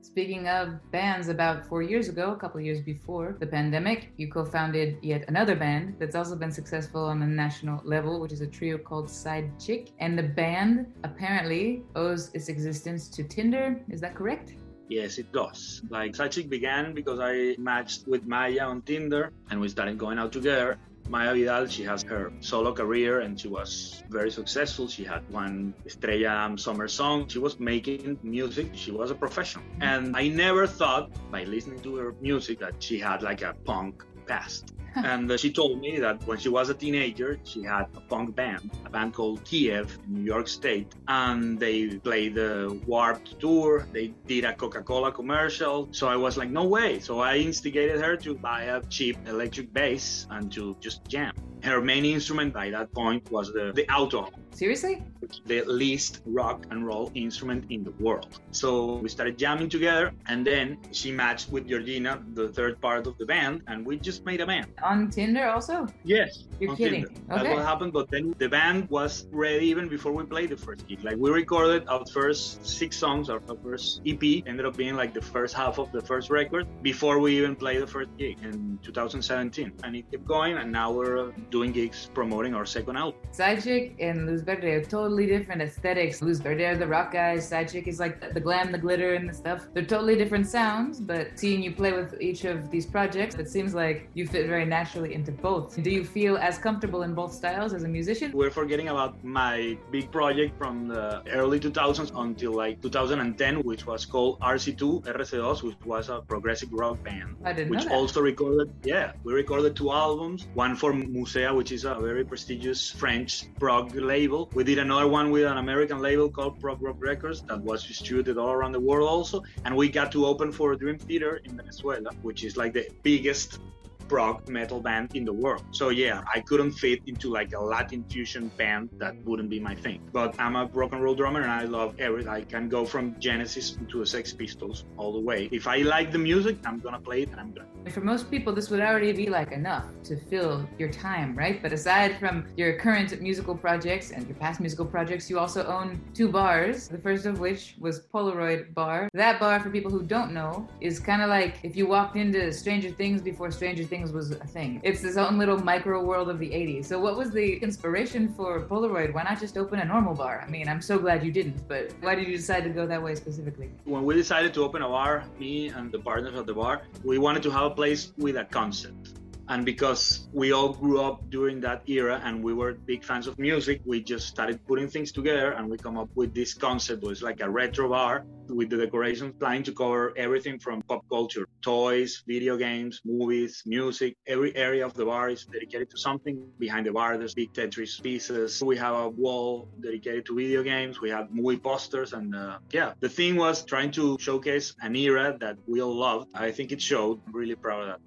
Speaking 0.01 0.49
of 0.49 0.79
bands, 0.91 1.29
about 1.29 1.67
four 1.67 1.83
years 1.83 2.09
ago, 2.09 2.33
a 2.33 2.37
couple 2.37 2.61
years 2.61 2.81
before 2.81 3.37
the 3.41 3.47
pandemic, 3.47 4.13
you 4.17 4.31
co 4.31 4.45
founded 4.45 4.97
yet 5.03 5.25
another 5.29 5.57
band 5.57 5.97
that's 5.99 6.15
also 6.15 6.37
been 6.37 6.53
successful 6.53 7.05
on 7.05 7.21
the 7.21 7.27
national 7.27 7.83
level, 7.85 8.21
which 8.21 8.33
is 8.33 8.41
a 8.41 8.47
trio 8.47 8.79
called 8.79 9.11
Side 9.11 9.51
Chick. 9.61 9.91
And 9.99 10.19
the 10.19 10.23
band 10.23 10.87
apparently 11.05 11.83
owes 11.97 12.31
its 12.33 12.49
existence 12.49 13.09
to 13.11 13.25
Tinder. 13.25 13.81
Is 13.91 14.01
that 14.01 14.15
correct? 14.15 14.55
Yes, 14.89 15.19
it 15.19 15.31
does. 15.33 15.83
Like 15.91 16.15
Side 16.15 16.33
Chick 16.33 16.49
began 16.49 16.95
because 16.95 17.19
I 17.21 17.57
matched 17.59 18.07
with 18.07 18.25
Maya 18.25 18.63
on 18.63 18.83
Tinder 18.83 19.33
and 19.51 19.61
we 19.61 19.69
started 19.69 19.99
going 19.99 20.19
out 20.19 20.33
together. 20.33 20.79
Maya 21.09 21.33
Vidal, 21.35 21.67
she 21.67 21.83
has 21.85 22.03
her 22.05 22.33
solo 22.41 22.73
career 22.73 23.21
and 23.21 23.39
she 23.39 23.49
was 23.49 24.03
very 24.11 24.31
successful. 24.31 24.89
She 24.89 25.05
had 25.05 25.29
one 25.31 25.75
Estrella 25.87 26.55
Summer 26.57 26.89
song. 26.89 27.29
She 27.29 27.39
was 27.39 27.59
making 27.59 28.19
music. 28.23 28.71
She 28.75 28.91
was 28.91 29.11
a 29.11 29.15
professional. 29.15 29.65
And 29.81 30.17
I 30.17 30.29
never 30.29 30.67
thought 30.67 31.11
by 31.31 31.45
listening 31.45 31.81
to 31.81 31.97
her 31.97 32.15
music 32.21 32.61
that 32.61 32.83
she 32.83 32.99
had 32.99 33.23
like 33.23 33.43
a 33.43 33.55
punk 33.65 34.05
past. 34.27 34.75
and 34.97 35.31
uh, 35.31 35.37
she 35.37 35.53
told 35.53 35.81
me 35.81 35.99
that 35.99 36.27
when 36.27 36.39
she 36.39 36.49
was 36.49 36.71
a 36.71 36.75
teenager, 36.75 37.39
she 37.45 37.63
had 37.63 37.87
a 37.95 38.01
punk 38.01 38.35
band, 38.35 38.71
a 38.85 38.91
band 38.91 39.15
called 39.15 39.45
Kiev 39.45 39.99
in 40.07 40.15
New 40.15 40.25
York 40.25 40.49
State, 40.49 40.95
and 41.09 41.59
they 41.59 41.89
played 41.99 42.35
the 42.35 42.81
Warped 42.87 43.39
Tour. 43.41 43.87
They 43.93 44.09
did 44.27 44.45
a 44.45 44.55
Coca 44.55 44.83
Cola 44.83 45.13
commercial. 45.13 45.89
So 45.93 46.09
I 46.09 46.17
was 46.17 46.37
like, 46.37 46.51
no 46.51 46.65
way. 46.65 47.01
So 47.01 47.21
I 47.21 47.37
instigated 47.37 48.01
her 48.01 48.17
to 48.17 48.35
buy 48.35 48.63
a 48.65 48.83
cheap 48.85 49.17
electric 49.27 49.73
bass 49.73 50.27
and 50.31 50.51
to 50.53 50.77
just 50.81 51.07
jam. 51.07 51.33
Her 51.63 51.81
main 51.81 52.05
instrument 52.05 52.55
by 52.55 52.71
that 52.71 52.93
point 52.93 53.31
was 53.33 53.53
the, 53.53 53.73
the 53.75 53.89
auto, 53.91 54.31
Seriously? 54.53 55.05
the 55.47 55.63
least 55.67 56.21
rock 56.27 56.67
and 56.71 56.87
roll 56.87 57.11
instrument 57.15 57.65
in 57.71 57.85
the 57.85 57.91
world. 58.03 58.41
So 58.51 58.97
we 58.97 59.09
started 59.09 59.39
jamming 59.39 59.69
together, 59.69 60.13
and 60.27 60.47
then 60.47 60.79
she 60.93 61.13
matched 61.13 61.51
with 61.51 61.69
Georgina, 61.69 62.23
the 62.35 62.49
third 62.49 62.81
part 62.81 63.07
of 63.07 63.19
the 63.19 63.27
band, 63.27 63.63
and 63.67 63.87
we 63.87 63.99
just 63.99 64.25
made 64.25 64.41
a 64.41 64.47
band. 64.47 64.67
On 64.83 65.11
Tinder 65.11 65.49
also? 65.49 65.87
Yes. 66.05 66.45
You're 66.61 66.75
kidding. 66.77 67.05
Tinder. 67.05 67.21
That's 67.29 67.41
Okay. 67.43 67.55
what 67.55 67.65
happened. 67.65 67.93
But 67.93 68.11
then 68.11 68.35
the 68.39 68.49
band 68.49 68.89
was 68.91 69.27
ready 69.31 69.67
even 69.67 69.89
before 69.89 70.13
we 70.13 70.25
played 70.25 70.51
the 70.51 70.57
first 70.57 70.87
gig. 70.89 71.03
Like 71.05 71.17
we 71.17 71.31
recorded 71.31 71.87
our 71.89 72.05
first 72.07 72.65
six 72.67 72.97
songs, 72.97 73.31
our 73.31 73.41
first 73.63 74.01
EP 74.07 74.23
ended 74.47 74.67
up 74.67 74.77
being 74.77 74.97
like 74.97 75.15
the 75.15 75.21
first 75.23 75.55
half 75.55 75.79
of 75.79 75.91
the 75.93 76.01
first 76.01 76.31
record 76.31 76.67
before 76.83 77.19
we 77.21 77.37
even 77.39 77.55
played 77.57 77.81
the 77.83 77.87
first 77.87 78.11
gig 78.19 78.39
in 78.43 78.79
2017. 78.83 79.73
And 79.85 79.97
it 79.97 80.11
kept 80.11 80.25
going, 80.27 80.57
and 80.57 80.71
now 80.73 80.91
we're 80.93 81.31
doing 81.51 81.73
gigs 81.73 82.11
promoting 82.15 82.55
our 82.55 82.67
second 82.67 82.97
album. 82.97 83.21
Side 83.33 83.63
Chick 83.63 83.97
and 84.01 84.27
Luz 84.27 84.43
Verde 84.43 84.69
are 84.73 84.85
totally 84.85 85.27
different 85.27 85.63
aesthetics. 85.63 86.23
Luz 86.23 86.41
Verde 86.41 86.65
are 86.65 86.77
the 86.77 86.87
rock 86.87 87.13
guys. 87.13 87.49
Side 87.49 87.69
Chick 87.71 87.87
is 87.89 87.99
like 88.01 88.35
the 88.35 88.41
glam, 88.41 88.73
the 88.73 88.79
glitter, 88.79 89.15
and 89.15 89.29
the 89.29 89.35
stuff. 89.35 89.67
They're 89.75 89.85
totally 89.85 90.17
different 90.17 90.47
sounds, 90.47 91.01
but 91.01 91.39
seeing 91.39 91.63
you 91.63 91.73
play 91.73 91.93
with 91.93 92.21
each 92.21 92.45
of 92.45 92.71
these 92.71 92.87
projects, 92.87 93.35
it 93.37 93.49
seems 93.49 93.75
like 93.75 94.09
you 94.15 94.27
fit 94.27 94.47
very 94.49 94.65
naturally 94.69 95.15
into 95.15 95.33
both. 95.33 95.83
Do 95.83 95.91
you 95.91 96.05
feel 96.05 96.37
as 96.37 96.59
comfortable 96.59 97.03
in 97.03 97.15
both 97.15 97.33
styles 97.33 97.73
as 97.73 97.85
a 97.85 97.89
musician? 97.89 98.33
We're 98.33 98.51
forgetting 98.51 98.89
about 98.89 99.23
my 99.25 99.77
big 99.91 100.11
project 100.11 100.57
from 100.59 100.89
the 100.89 101.23
early 101.31 101.59
2000s 101.61 102.13
until 102.15 102.53
like 102.53 102.81
2010, 102.83 103.63
which 103.63 103.87
was 103.87 104.05
called 104.05 104.41
RC2 104.41 105.05
RC2, 105.05 105.63
which 105.63 105.77
was 105.85 106.09
a 106.09 106.21
progressive 106.21 106.73
rock 106.73 107.03
band. 107.03 107.37
I 107.45 107.53
didn't 107.53 107.71
which 107.71 107.87
also 107.89 108.21
recorded 108.21 108.73
yeah 108.85 109.13
we 109.25 109.33
recorded 109.33 109.77
two 109.77 109.91
albums 109.91 110.47
one 110.55 110.75
for 110.77 110.93
musea 110.93 111.55
which 111.55 111.73
is 111.73 111.85
a 111.85 111.95
very 111.95 112.25
prestigious 112.25 112.91
french 112.91 113.45
prog 113.59 113.95
label 113.95 114.51
we 114.55 114.65
did 114.65 114.79
another 114.79 115.09
one 115.09 115.31
with 115.31 115.45
an 115.45 115.59
american 115.59 115.99
label 115.99 116.29
called 116.29 116.61
prog 116.61 116.81
rock 116.83 116.97
records 116.99 117.43
that 117.43 117.61
was 117.61 117.85
distributed 117.87 118.39
all 118.39 118.53
around 118.53 118.73
the 118.73 118.81
world 118.81 119.09
also 119.09 119.43
and 119.65 119.75
we 119.75 119.89
got 119.89 120.11
to 120.13 120.27
open 120.27 120.53
for 120.53 120.75
dream 120.75 120.99
theater 120.99 121.41
in 121.45 121.57
venezuela 121.57 122.11
which 122.23 122.45
is 122.45 122.57
like 122.57 122.73
the 122.73 122.89
biggest 123.03 123.61
prog 124.09 124.49
metal 124.49 124.81
band 124.81 125.15
in 125.15 125.25
the 125.25 125.33
world. 125.33 125.65
So 125.71 125.91
yeah, 125.91 126.23
I 126.35 126.41
couldn't 126.41 126.73
fit 126.73 127.01
into 127.07 127.31
like 127.31 127.53
a 127.55 127.61
Latin 127.61 128.05
fusion 128.11 128.51
band 128.57 128.91
that 128.99 129.15
wouldn't 129.25 129.51
be 129.51 129.61
my 129.61 129.75
thing. 129.75 130.01
But 130.13 130.35
I'm 130.39 130.57
a 130.57 130.67
rock 130.67 130.93
and 130.93 131.03
roll 131.03 131.15
drummer 131.15 131.43
and 131.43 131.51
I 131.51 131.65
love 131.65 131.95
everything. 131.99 132.29
I 132.29 132.43
can 132.43 132.69
go 132.69 132.85
from 132.85 133.19
Genesis 133.19 133.77
to 133.91 133.99
the 134.01 134.07
Sex 134.07 134.33
Pistols 134.33 134.85
all 134.97 135.13
the 135.13 135.21
way. 135.21 135.49
If 135.53 135.67
I 135.67 135.79
like 135.79 136.13
the 136.13 136.19
music, 136.19 136.57
I'm 136.65 136.79
gonna 136.81 137.01
play 137.01 137.23
it 137.23 137.31
and 137.31 137.41
I'm 137.41 137.53
gonna. 137.53 137.67
For 137.91 138.01
most 138.01 138.31
people, 138.31 138.53
this 138.53 138.69
would 138.71 138.81
already 138.81 139.13
be 139.13 139.29
like 139.31 139.53
enough 139.53 139.87
to 140.05 140.17
fill 140.31 140.69
your 140.79 140.91
time, 140.91 141.35
right? 141.37 141.63
But 141.63 141.73
aside 141.73 142.19
from 142.19 142.45
your 142.57 142.79
current 142.79 143.19
musical 143.21 143.55
projects 143.55 144.11
and 144.11 144.27
your 144.27 144.37
past 144.37 144.61
musical 144.61 144.85
projects, 144.85 145.31
you 145.31 145.39
also 145.39 145.65
own 145.67 146.01
two 146.13 146.29
bars. 146.29 146.89
The 146.89 146.99
first 146.99 147.25
of 147.25 147.41
which 147.41 147.77
was 147.79 148.01
Polaroid 148.13 148.75
Bar. 148.75 149.09
That 149.15 149.41
bar, 149.41 149.59
for 149.61 149.71
people 149.71 149.91
who 149.91 150.03
don't 150.03 150.33
know, 150.33 150.69
is 150.81 151.01
kind 151.01 151.23
of 151.23 151.29
like 151.29 151.57
if 151.63 151.77
you 151.77 151.87
walked 151.87 152.17
into 152.17 152.53
Stranger 152.53 152.91
Things 152.91 153.23
before 153.23 153.51
Stranger 153.51 153.85
Things 153.85 153.98
was 154.07 154.31
a 154.31 154.47
thing. 154.47 154.81
It's 154.83 155.01
this 155.01 155.17
own 155.17 155.39
little 155.39 155.59
micro 155.59 156.03
world 156.03 156.29
of 156.29 156.39
the 156.39 156.49
80s. 156.49 156.87
So, 156.87 156.99
what 156.99 157.17
was 157.17 157.31
the 157.31 157.57
inspiration 157.57 158.33
for 158.35 158.61
Polaroid? 158.63 159.13
Why 159.13 159.23
not 159.25 159.41
just 159.41 159.57
open 159.59 159.81
a 159.81 159.85
normal 159.85 160.15
bar? 160.15 160.45
I 160.47 160.51
mean, 160.51 160.69
I'm 160.69 160.81
so 160.81 160.99
glad 160.99 161.25
you 161.25 161.33
didn't, 161.33 161.67
but 161.69 161.93
why 162.01 162.15
did 162.15 162.29
you 162.29 162.37
decide 162.37 162.65
to 162.65 162.71
go 162.71 162.87
that 162.87 163.03
way 163.03 163.15
specifically? 163.15 163.71
When 163.85 164.05
we 164.05 164.15
decided 164.15 164.55
to 164.55 164.63
open 164.65 164.83
a 164.83 164.89
bar, 164.89 165.25
me 165.39 165.69
and 165.69 165.91
the 165.91 165.99
partners 165.99 166.39
of 166.39 166.47
the 166.47 166.55
bar, 166.55 166.83
we 167.05 167.19
wanted 167.19 167.43
to 167.45 167.51
have 167.51 167.65
a 167.65 167.71
place 167.71 168.13
with 168.17 168.37
a 168.37 168.45
concept. 168.45 169.19
And 169.51 169.65
because 169.65 170.29
we 170.33 170.53
all 170.53 170.75
grew 170.75 171.01
up 171.01 171.31
during 171.31 171.59
that 171.61 171.83
era 171.89 172.21
and 172.23 172.45
we 172.45 172.53
were 172.53 172.75
big 172.75 173.03
fans 173.03 173.27
of 173.27 173.39
music, 173.39 173.81
we 173.87 174.03
just 174.03 174.29
started 174.29 174.65
putting 174.67 174.89
things 174.89 175.11
together 175.11 175.53
and 175.53 175.71
we 175.71 175.79
come 175.79 175.97
up 175.97 176.11
with 176.15 176.35
this 176.35 176.53
concept. 176.53 177.03
It 177.03 177.07
was 177.07 177.23
like 177.23 177.41
a 177.41 177.49
retro 177.49 177.89
bar 177.89 178.25
with 178.49 178.71
the 178.71 178.77
decorations 178.77 179.35
trying 179.39 179.63
to 179.65 179.73
cover 179.73 180.13
everything 180.17 180.59
from 180.59 180.83
pop 180.83 181.05
culture, 181.09 181.47
toys, 181.63 182.23
video 182.27 182.57
games, 182.57 183.01
movies, 183.05 183.63
music. 183.67 184.17
Every 184.27 184.55
area 184.57 184.85
of 184.85 184.95
the 184.95 185.05
bar 185.05 185.31
is 185.31 185.45
dedicated 185.45 185.91
to 185.91 185.99
something. 185.99 186.43
Behind 186.59 186.87
the 186.87 186.93
bar, 186.93 187.19
there's 187.19 187.35
big 187.35 187.53
Tetris 187.53 188.03
pieces. 188.03 188.63
We 188.63 188.77
have 188.77 188.95
a 188.95 189.09
wall 189.09 189.69
dedicated 189.81 190.27
to 190.27 190.37
video 190.37 190.63
games. 190.63 191.01
We 191.01 191.11
have 191.11 191.31
movie 191.31 191.59
posters. 191.59 192.13
And 192.13 192.35
uh, 192.35 192.59
yeah, 192.71 192.93
the 193.01 193.09
thing 193.09 193.37
was 193.37 193.65
trying 193.65 193.91
to 193.93 194.17
showcase 194.19 194.75
an 194.83 194.97
era 194.97 195.37
that 195.41 195.57
we 195.67 195.83
all 195.83 195.95
loved. 195.95 196.29
I 196.35 196.51
think 196.51 196.73
it 196.73 196.81
showed. 196.81 197.21
I'm 197.27 197.33
really 197.33 197.55
proud 197.55 197.83
of 197.83 197.89
that. 197.89 197.99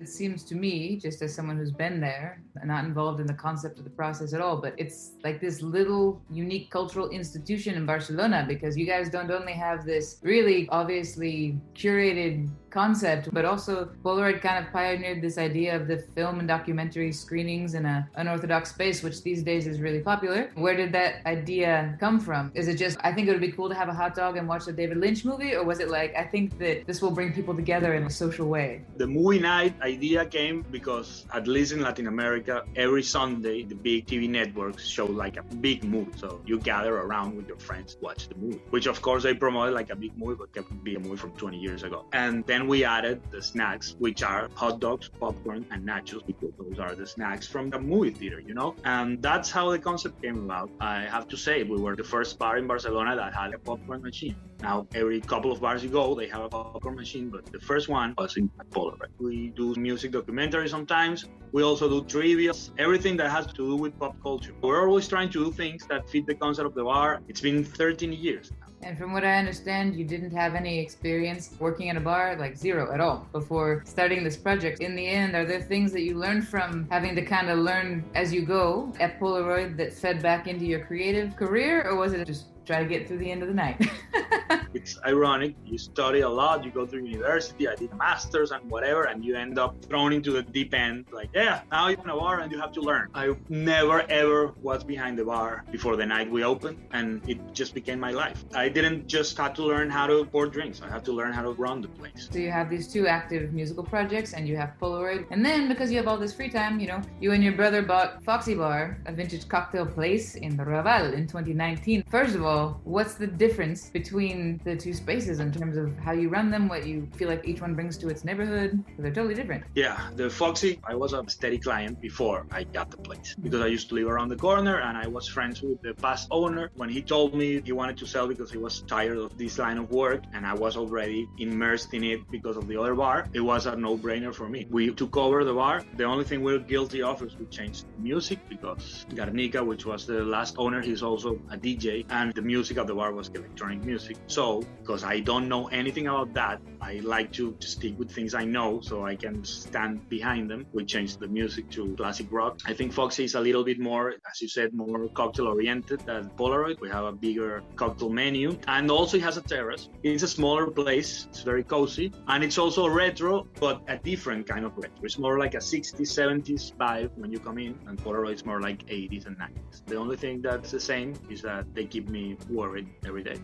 It 0.00 0.08
seems 0.08 0.44
to 0.44 0.54
me, 0.54 0.96
just 0.96 1.22
as 1.22 1.34
someone 1.34 1.56
who's 1.56 1.72
been 1.72 2.00
there, 2.00 2.42
not 2.64 2.84
involved 2.84 3.20
in 3.20 3.26
the 3.26 3.34
concept 3.34 3.78
of 3.78 3.84
the 3.84 3.90
process 3.90 4.32
at 4.34 4.40
all, 4.40 4.56
but 4.60 4.74
it's 4.78 5.12
like 5.22 5.40
this 5.40 5.62
little 5.62 6.22
unique 6.30 6.70
cultural 6.70 7.08
institution 7.10 7.74
in 7.74 7.86
Barcelona 7.86 8.44
because 8.46 8.76
you 8.76 8.86
guys 8.86 9.08
don't 9.08 9.30
only 9.30 9.52
have 9.52 9.63
this 9.84 10.18
really 10.22 10.68
obviously 10.70 11.58
curated 11.74 12.48
concept, 12.74 13.32
but 13.32 13.44
also 13.44 13.88
Polaroid 14.04 14.42
kind 14.42 14.58
of 14.62 14.72
pioneered 14.72 15.22
this 15.22 15.38
idea 15.38 15.76
of 15.76 15.86
the 15.86 15.98
film 16.16 16.40
and 16.40 16.48
documentary 16.48 17.12
screenings 17.12 17.74
in 17.74 17.86
a 17.86 18.08
unorthodox 18.16 18.70
space, 18.70 19.02
which 19.04 19.22
these 19.22 19.42
days 19.44 19.68
is 19.68 19.80
really 19.80 20.00
popular. 20.00 20.50
Where 20.56 20.76
did 20.76 20.90
that 20.92 21.24
idea 21.24 21.96
come 22.00 22.18
from? 22.18 22.50
Is 22.54 22.66
it 22.66 22.76
just 22.76 22.98
I 23.08 23.12
think 23.12 23.28
it 23.28 23.32
would 23.32 23.40
be 23.40 23.52
cool 23.52 23.68
to 23.68 23.76
have 23.76 23.88
a 23.88 23.94
hot 23.94 24.14
dog 24.16 24.36
and 24.36 24.48
watch 24.48 24.66
a 24.66 24.72
David 24.72 24.98
Lynch 24.98 25.24
movie, 25.24 25.54
or 25.54 25.62
was 25.64 25.78
it 25.78 25.88
like 25.88 26.14
I 26.16 26.24
think 26.24 26.58
that 26.58 26.86
this 26.88 27.00
will 27.00 27.12
bring 27.12 27.32
people 27.32 27.54
together 27.54 27.94
in 27.94 28.02
a 28.04 28.10
social 28.10 28.48
way? 28.48 28.82
The 28.96 29.06
movie 29.06 29.38
night 29.38 29.74
idea 29.80 30.26
came 30.26 30.62
because, 30.70 31.26
at 31.32 31.46
least 31.46 31.70
in 31.72 31.80
Latin 31.80 32.08
America, 32.08 32.64
every 32.74 33.04
Sunday 33.04 33.62
the 33.62 33.76
big 33.76 34.06
TV 34.06 34.28
networks 34.28 34.84
show 34.96 35.06
like 35.06 35.36
a 35.36 35.44
big 35.68 35.84
movie. 35.84 36.10
So 36.16 36.40
you 36.44 36.58
gather 36.58 36.96
around 36.96 37.36
with 37.36 37.46
your 37.46 37.58
friends, 37.58 37.96
watch 38.00 38.28
the 38.28 38.34
movie, 38.34 38.60
which 38.70 38.86
of 38.86 39.00
course 39.00 39.22
they 39.22 39.34
promoted 39.34 39.74
like 39.74 39.90
a 39.90 39.96
big 39.96 40.18
movie, 40.18 40.36
but 40.40 40.48
it 40.54 40.66
could 40.66 40.82
be 40.82 40.96
a 40.96 41.00
movie 41.00 41.16
from 41.16 41.32
20 41.32 41.58
years 41.58 41.82
ago. 41.84 42.06
And 42.12 42.44
then 42.46 42.63
we 42.68 42.84
added 42.84 43.20
the 43.30 43.42
snacks, 43.42 43.96
which 43.98 44.22
are 44.22 44.48
hot 44.54 44.80
dogs, 44.80 45.08
popcorn, 45.08 45.66
and 45.70 45.86
nachos, 45.86 46.26
because 46.26 46.50
those 46.58 46.78
are 46.78 46.94
the 46.94 47.06
snacks 47.06 47.46
from 47.46 47.70
the 47.70 47.78
movie 47.78 48.10
theater, 48.10 48.40
you 48.40 48.54
know? 48.54 48.74
And 48.84 49.22
that's 49.22 49.50
how 49.50 49.70
the 49.70 49.78
concept 49.78 50.22
came 50.22 50.38
about. 50.38 50.70
I 50.80 51.02
have 51.02 51.28
to 51.28 51.36
say, 51.36 51.62
we 51.62 51.76
were 51.76 51.96
the 51.96 52.04
first 52.04 52.38
bar 52.38 52.58
in 52.58 52.66
Barcelona 52.66 53.16
that 53.16 53.34
had 53.34 53.54
a 53.54 53.58
popcorn 53.58 54.02
machine. 54.02 54.36
Now, 54.62 54.86
every 54.94 55.20
couple 55.20 55.52
of 55.52 55.60
bars 55.60 55.84
you 55.84 55.90
go, 55.90 56.14
they 56.14 56.28
have 56.28 56.42
a 56.42 56.48
popcorn 56.48 56.96
machine, 56.96 57.28
but 57.28 57.44
the 57.46 57.60
first 57.60 57.88
one 57.88 58.14
was 58.16 58.36
in 58.36 58.50
Polaroid. 58.70 59.08
We 59.18 59.48
do 59.50 59.74
music 59.76 60.12
documentaries 60.12 60.70
sometimes. 60.70 61.26
We 61.52 61.62
also 61.62 61.88
do 61.88 62.04
trivia, 62.04 62.52
everything 62.78 63.16
that 63.18 63.30
has 63.30 63.46
to 63.46 63.54
do 63.54 63.76
with 63.76 63.98
pop 63.98 64.16
culture. 64.22 64.52
We're 64.60 64.88
always 64.88 65.06
trying 65.06 65.30
to 65.30 65.44
do 65.44 65.52
things 65.52 65.86
that 65.88 66.08
fit 66.08 66.26
the 66.26 66.34
concept 66.34 66.66
of 66.66 66.74
the 66.74 66.84
bar. 66.84 67.20
It's 67.28 67.40
been 67.40 67.64
13 67.64 68.12
years. 68.12 68.50
And 68.84 68.98
from 68.98 69.14
what 69.14 69.24
I 69.24 69.38
understand, 69.38 69.96
you 69.96 70.04
didn't 70.04 70.32
have 70.32 70.54
any 70.54 70.78
experience 70.78 71.56
working 71.58 71.88
at 71.88 71.96
a 71.96 72.00
bar, 72.00 72.36
like 72.36 72.54
zero 72.54 72.92
at 72.92 73.00
all, 73.00 73.26
before 73.32 73.82
starting 73.86 74.22
this 74.22 74.36
project. 74.36 74.80
In 74.80 74.94
the 74.94 75.06
end, 75.06 75.34
are 75.34 75.46
there 75.46 75.62
things 75.62 75.90
that 75.92 76.02
you 76.02 76.18
learned 76.18 76.46
from 76.46 76.86
having 76.90 77.16
to 77.16 77.22
kind 77.22 77.48
of 77.48 77.60
learn 77.60 78.04
as 78.14 78.30
you 78.30 78.44
go 78.44 78.92
at 79.00 79.18
Polaroid 79.18 79.78
that 79.78 79.94
fed 79.94 80.20
back 80.20 80.48
into 80.48 80.66
your 80.66 80.80
creative 80.80 81.34
career, 81.34 81.88
or 81.88 81.96
was 81.96 82.12
it 82.12 82.26
just 82.26 82.44
try 82.64 82.82
to 82.82 82.88
get 82.88 83.06
through 83.06 83.18
the 83.18 83.30
end 83.30 83.42
of 83.42 83.48
the 83.48 83.54
night? 83.54 83.86
it's 84.74 84.98
ironic. 85.04 85.54
You 85.64 85.78
study 85.78 86.20
a 86.20 86.28
lot, 86.28 86.64
you 86.64 86.70
go 86.70 86.86
to 86.86 86.96
university, 86.96 87.68
I 87.68 87.74
did 87.74 87.92
a 87.92 87.96
master's 87.96 88.50
and 88.50 88.68
whatever, 88.70 89.04
and 89.04 89.24
you 89.24 89.36
end 89.36 89.58
up 89.58 89.84
thrown 89.84 90.12
into 90.12 90.32
the 90.32 90.42
deep 90.42 90.74
end. 90.74 91.06
Like, 91.12 91.30
yeah, 91.34 91.62
now 91.70 91.88
you're 91.88 92.00
in 92.00 92.10
a 92.10 92.16
bar 92.16 92.40
and 92.40 92.50
you 92.50 92.58
have 92.60 92.72
to 92.72 92.80
learn. 92.80 93.08
I 93.14 93.34
never 93.48 94.02
ever 94.10 94.52
was 94.62 94.84
behind 94.84 95.18
the 95.18 95.24
bar 95.24 95.64
before 95.70 95.96
the 95.96 96.06
night 96.06 96.30
we 96.30 96.44
opened, 96.44 96.78
and 96.92 97.26
it 97.28 97.38
just 97.52 97.74
became 97.74 98.00
my 98.00 98.10
life. 98.10 98.44
I 98.54 98.68
didn't 98.68 99.06
just 99.06 99.36
have 99.38 99.54
to 99.54 99.62
learn 99.62 99.90
how 99.90 100.06
to 100.06 100.24
pour 100.24 100.46
drinks, 100.46 100.82
I 100.82 100.88
had 100.88 101.04
to 101.06 101.12
learn 101.12 101.32
how 101.32 101.42
to 101.42 101.52
run 101.52 101.80
the 101.80 101.88
place. 101.88 102.28
So 102.30 102.38
you 102.38 102.50
have 102.50 102.68
these 102.70 102.88
two 102.92 103.06
active 103.06 103.52
musical 103.52 103.84
projects, 103.84 104.32
and 104.32 104.48
you 104.48 104.56
have 104.56 104.72
Polaroid. 104.80 105.26
And 105.30 105.44
then, 105.44 105.68
because 105.68 105.90
you 105.90 105.98
have 105.98 106.08
all 106.08 106.18
this 106.18 106.34
free 106.34 106.50
time, 106.50 106.80
you 106.80 106.88
know, 106.88 107.00
you 107.20 107.32
and 107.32 107.42
your 107.42 107.52
brother 107.52 107.82
bought 107.82 108.22
Foxy 108.24 108.54
Bar, 108.54 108.98
a 109.06 109.12
vintage 109.12 109.48
cocktail 109.48 109.86
place 109.86 110.34
in 110.34 110.56
the 110.56 110.64
Raval 110.64 111.12
in 111.12 111.26
2019. 111.26 112.04
First 112.08 112.34
of 112.34 112.42
all, 112.42 112.53
what's 112.84 113.14
the 113.14 113.26
difference 113.26 113.90
between 113.90 114.60
the 114.64 114.76
two 114.76 114.92
spaces 114.92 115.40
in 115.40 115.52
terms 115.52 115.76
of 115.76 115.96
how 115.98 116.12
you 116.12 116.28
run 116.28 116.50
them, 116.50 116.68
what 116.68 116.86
you 116.86 117.08
feel 117.16 117.28
like 117.28 117.46
each 117.46 117.60
one 117.60 117.74
brings 117.74 117.96
to 117.98 118.08
its 118.08 118.24
neighborhood? 118.24 118.82
They're 118.98 119.12
totally 119.12 119.34
different. 119.34 119.64
Yeah, 119.74 120.10
the 120.16 120.28
Foxy, 120.30 120.80
I 120.84 120.94
was 120.94 121.12
a 121.12 121.22
steady 121.28 121.58
client 121.58 122.00
before 122.00 122.46
I 122.50 122.64
got 122.64 122.90
the 122.90 122.96
place 122.98 123.34
hmm. 123.34 123.42
because 123.42 123.60
I 123.60 123.66
used 123.66 123.88
to 123.90 123.94
live 123.94 124.08
around 124.08 124.28
the 124.28 124.36
corner 124.36 124.76
and 124.80 124.96
I 124.96 125.06
was 125.06 125.28
friends 125.28 125.62
with 125.62 125.80
the 125.82 125.94
past 125.94 126.28
owner. 126.30 126.70
When 126.74 126.88
he 126.88 127.02
told 127.02 127.34
me 127.34 127.60
he 127.60 127.72
wanted 127.72 127.96
to 127.98 128.06
sell 128.06 128.26
because 128.26 128.50
he 128.50 128.58
was 128.58 128.82
tired 128.82 129.18
of 129.18 129.36
this 129.38 129.58
line 129.58 129.78
of 129.78 129.90
work 129.90 130.22
and 130.32 130.46
I 130.46 130.54
was 130.54 130.76
already 130.76 131.28
immersed 131.38 131.94
in 131.94 132.04
it 132.04 132.20
because 132.30 132.56
of 132.56 132.68
the 132.68 132.76
other 132.80 132.94
bar, 132.94 133.26
it 133.32 133.40
was 133.40 133.66
a 133.66 133.76
no 133.76 133.96
brainer 133.96 134.34
for 134.34 134.48
me. 134.48 134.66
We 134.70 134.92
took 134.92 135.16
over 135.16 135.44
the 135.44 135.54
bar. 135.54 135.82
The 135.96 136.04
only 136.04 136.24
thing 136.24 136.42
we 136.42 136.54
are 136.54 136.58
guilty 136.58 137.02
of 137.02 137.22
is 137.22 137.36
we 137.36 137.46
changed 137.46 137.86
the 137.96 138.02
music 138.02 138.38
because 138.48 139.06
Garnica, 139.10 139.64
which 139.64 139.84
was 139.86 140.06
the 140.06 140.22
last 140.22 140.56
owner, 140.58 140.80
he's 140.80 141.02
also 141.02 141.40
a 141.50 141.56
DJ 141.56 142.04
and 142.10 142.32
the 142.34 142.42
music 142.44 142.76
of 142.76 142.86
the 142.86 142.94
bar 142.94 143.12
was 143.12 143.28
electronic 143.28 143.84
music. 143.84 144.16
So 144.26 144.64
because 144.80 145.02
I 145.02 145.20
don't 145.20 145.48
know 145.48 145.66
anything 145.68 146.06
about 146.06 146.34
that. 146.34 146.60
I 146.80 147.00
like 147.02 147.32
to, 147.32 147.52
to 147.52 147.66
stick 147.66 147.98
with 147.98 148.10
things 148.10 148.34
I 148.34 148.44
know 148.44 148.80
so 148.82 149.06
I 149.06 149.16
can 149.16 149.42
stand 149.44 150.06
behind 150.10 150.50
them. 150.50 150.66
We 150.74 150.84
changed 150.84 151.20
the 151.20 151.28
music 151.28 151.70
to 151.70 151.94
classic 151.96 152.26
rock. 152.30 152.60
I 152.66 152.74
think 152.74 152.92
Foxy 152.92 153.24
is 153.24 153.34
a 153.34 153.40
little 153.40 153.64
bit 153.64 153.80
more, 153.80 154.14
as 154.30 154.42
you 154.42 154.48
said, 154.48 154.74
more 154.74 155.08
cocktail 155.08 155.46
oriented 155.48 156.00
than 156.00 156.30
Polaroid. 156.36 156.80
We 156.80 156.90
have 156.90 157.04
a 157.04 157.12
bigger 157.12 157.62
cocktail 157.76 158.10
menu 158.10 158.58
and 158.68 158.90
also 158.90 159.16
it 159.16 159.22
has 159.22 159.38
a 159.38 159.42
terrace. 159.42 159.88
It's 160.02 160.22
a 160.22 160.28
smaller 160.28 160.66
place, 160.70 161.26
it's 161.30 161.40
very 161.40 161.64
cozy, 161.64 162.12
and 162.28 162.44
it's 162.44 162.58
also 162.58 162.86
retro, 162.86 163.46
but 163.58 163.82
a 163.88 163.96
different 163.96 164.46
kind 164.46 164.66
of 164.66 164.76
retro. 164.76 164.98
It's 165.02 165.18
more 165.18 165.38
like 165.38 165.54
a 165.54 165.58
60s, 165.58 166.00
70s 166.00 166.74
vibe 166.74 167.10
when 167.16 167.32
you 167.32 167.38
come 167.38 167.58
in, 167.58 167.78
and 167.86 167.98
Polaroid 167.98 168.34
is 168.34 168.44
more 168.44 168.60
like 168.60 168.84
80s 168.86 169.26
and 169.26 169.38
90s. 169.38 169.84
The 169.86 169.96
only 169.96 170.16
thing 170.16 170.42
that's 170.42 170.70
the 170.70 170.80
same 170.80 171.14
is 171.30 171.40
that 171.42 171.74
they 171.74 171.86
keep 171.86 172.08
me 172.08 172.33
worried 172.48 172.88
every 173.06 173.22
day. 173.22 173.36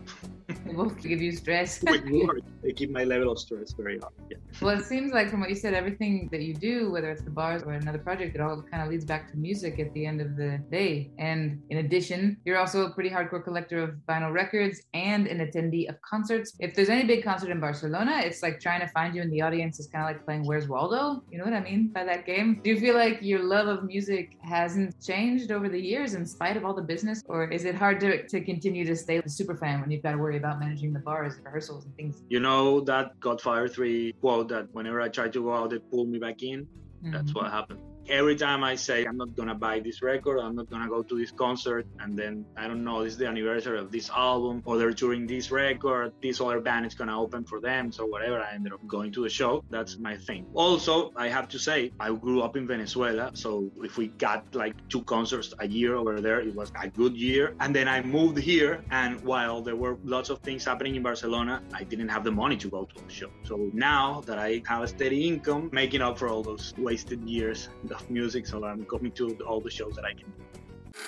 they 0.47 0.73
both 0.73 1.01
give 1.01 1.21
you 1.21 1.31
stress. 1.31 1.79
they 2.63 2.71
keep 2.73 2.91
my 2.91 3.03
level 3.03 3.31
of 3.31 3.39
stress 3.39 3.73
very 3.73 3.99
high. 3.99 4.07
Yeah. 4.29 4.37
Well, 4.59 4.77
it 4.77 4.85
seems 4.85 5.11
like 5.11 5.29
from 5.29 5.39
what 5.39 5.49
you 5.49 5.55
said, 5.55 5.73
everything 5.73 6.29
that 6.31 6.41
you 6.41 6.53
do, 6.53 6.91
whether 6.91 7.09
it's 7.09 7.23
the 7.23 7.29
bars 7.29 7.63
or 7.63 7.73
another 7.73 7.97
project, 7.97 8.35
it 8.35 8.41
all 8.41 8.61
kind 8.61 8.83
of 8.83 8.89
leads 8.89 9.05
back 9.05 9.31
to 9.31 9.37
music 9.37 9.79
at 9.79 9.93
the 9.93 10.05
end 10.05 10.21
of 10.21 10.35
the 10.35 10.59
day. 10.69 11.11
And 11.17 11.61
in 11.69 11.77
addition, 11.77 12.37
you're 12.45 12.57
also 12.57 12.85
a 12.85 12.91
pretty 12.91 13.09
hardcore 13.09 13.43
collector 13.43 13.79
of 13.79 13.95
vinyl 14.07 14.33
records 14.33 14.81
and 14.93 15.27
an 15.27 15.39
attendee 15.39 15.89
of 15.89 15.99
concerts. 16.01 16.53
If 16.59 16.75
there's 16.75 16.89
any 16.89 17.05
big 17.05 17.23
concert 17.23 17.49
in 17.49 17.59
Barcelona, 17.59 18.21
it's 18.23 18.43
like 18.43 18.59
trying 18.59 18.81
to 18.81 18.87
find 18.87 19.15
you 19.15 19.21
in 19.21 19.29
the 19.29 19.41
audience 19.41 19.79
is 19.79 19.87
kind 19.87 20.03
of 20.03 20.15
like 20.15 20.25
playing 20.25 20.45
Where's 20.45 20.67
Waldo? 20.67 21.23
You 21.31 21.37
know 21.37 21.45
what 21.45 21.53
I 21.53 21.61
mean 21.61 21.87
by 21.87 22.03
that 22.03 22.25
game? 22.25 22.61
Do 22.63 22.69
you 22.69 22.79
feel 22.79 22.95
like 22.95 23.19
your 23.21 23.43
love 23.43 23.67
of 23.67 23.83
music 23.83 24.37
hasn't 24.41 25.01
changed 25.01 25.51
over 25.51 25.69
the 25.69 25.79
years 25.79 26.13
in 26.13 26.25
spite 26.25 26.57
of 26.57 26.65
all 26.65 26.73
the 26.73 26.81
business? 26.81 27.23
Or 27.27 27.45
is 27.45 27.65
it 27.65 27.75
hard 27.75 27.99
to, 28.01 28.27
to 28.27 28.41
continue 28.41 28.85
to 28.85 28.95
stay 28.95 29.17
a 29.17 29.29
super 29.29 29.55
fan 29.55 29.81
when 29.81 29.89
you've 29.91 30.03
got 30.03 30.11
to 30.11 30.17
worry 30.17 30.37
about 30.37 30.59
managing 30.59 30.93
the 30.93 30.99
bars, 30.99 31.35
rehearsals, 31.43 31.85
and 31.85 31.95
things? 31.95 32.23
You 32.29 32.39
know 32.39 32.81
that 32.81 33.19
Godfather 33.19 33.67
3 33.67 34.13
quote 34.21 34.40
that 34.49 34.67
whenever 34.73 35.01
I 35.01 35.09
try 35.09 35.29
to 35.29 35.43
go 35.43 35.53
out, 35.53 35.69
they 35.69 35.79
pull 35.79 36.05
me 36.05 36.19
back 36.19 36.43
in? 36.43 36.61
Mm-hmm. 36.61 37.11
That's 37.11 37.33
what 37.33 37.51
happened 37.51 37.90
every 38.07 38.35
time 38.35 38.63
I 38.63 38.75
say 38.75 39.05
I'm 39.05 39.17
not 39.17 39.35
gonna 39.35 39.55
buy 39.55 39.79
this 39.79 40.01
record, 40.01 40.39
I'm 40.39 40.55
not 40.55 40.69
gonna 40.69 40.89
go 40.89 41.03
to 41.03 41.17
this 41.17 41.31
concert, 41.31 41.85
and 41.99 42.17
then 42.17 42.45
I 42.57 42.67
don't 42.67 42.83
know, 42.83 43.03
this 43.03 43.13
is 43.13 43.19
the 43.19 43.27
anniversary 43.27 43.79
of 43.79 43.91
this 43.91 44.09
album, 44.09 44.61
or 44.65 44.77
they're 44.77 44.93
touring 44.93 45.27
this 45.27 45.51
record, 45.51 46.13
this 46.21 46.41
other 46.41 46.59
band 46.59 46.85
is 46.85 46.95
gonna 46.95 47.19
open 47.19 47.43
for 47.43 47.59
them, 47.59 47.91
so 47.91 48.05
whatever, 48.05 48.39
I 48.39 48.53
ended 48.53 48.73
up 48.73 48.85
going 48.87 49.11
to 49.13 49.23
the 49.23 49.29
show. 49.29 49.63
That's 49.69 49.97
my 49.97 50.17
thing. 50.17 50.45
Also, 50.53 51.11
I 51.15 51.27
have 51.27 51.47
to 51.49 51.59
say, 51.59 51.91
I 51.99 52.11
grew 52.11 52.41
up 52.41 52.55
in 52.57 52.67
Venezuela, 52.67 53.31
so 53.33 53.69
if 53.83 53.97
we 53.97 54.07
got 54.07 54.53
like 54.55 54.75
two 54.89 55.03
concerts 55.03 55.53
a 55.59 55.67
year 55.67 55.95
over 55.95 56.21
there, 56.21 56.39
it 56.39 56.55
was 56.55 56.71
a 56.81 56.87
good 56.87 57.15
year. 57.15 57.55
And 57.59 57.75
then 57.75 57.87
I 57.87 58.01
moved 58.01 58.37
here, 58.37 58.83
and 58.91 59.21
while 59.21 59.61
there 59.61 59.75
were 59.75 59.97
lots 60.03 60.29
of 60.29 60.39
things 60.39 60.65
happening 60.65 60.95
in 60.95 61.03
Barcelona, 61.03 61.61
I 61.73 61.83
didn't 61.83 62.09
have 62.09 62.23
the 62.23 62.31
money 62.31 62.57
to 62.57 62.69
go 62.69 62.85
to 62.85 63.03
the 63.03 63.11
show. 63.11 63.29
So 63.43 63.69
now 63.73 64.21
that 64.25 64.37
I 64.39 64.61
have 64.67 64.83
a 64.83 64.87
steady 64.87 65.27
income, 65.27 65.69
making 65.71 66.01
up 66.01 66.17
for 66.17 66.27
all 66.27 66.43
those 66.43 66.73
wasted 66.77 67.21
years 67.27 67.69
of 67.91 68.09
music, 68.09 68.47
so 68.47 68.63
I'm 68.63 68.85
coming 68.85 69.11
to 69.13 69.37
all 69.47 69.61
the 69.61 69.69
shows 69.69 69.95
that 69.95 70.05
I 70.05 70.13
can. 70.13 70.31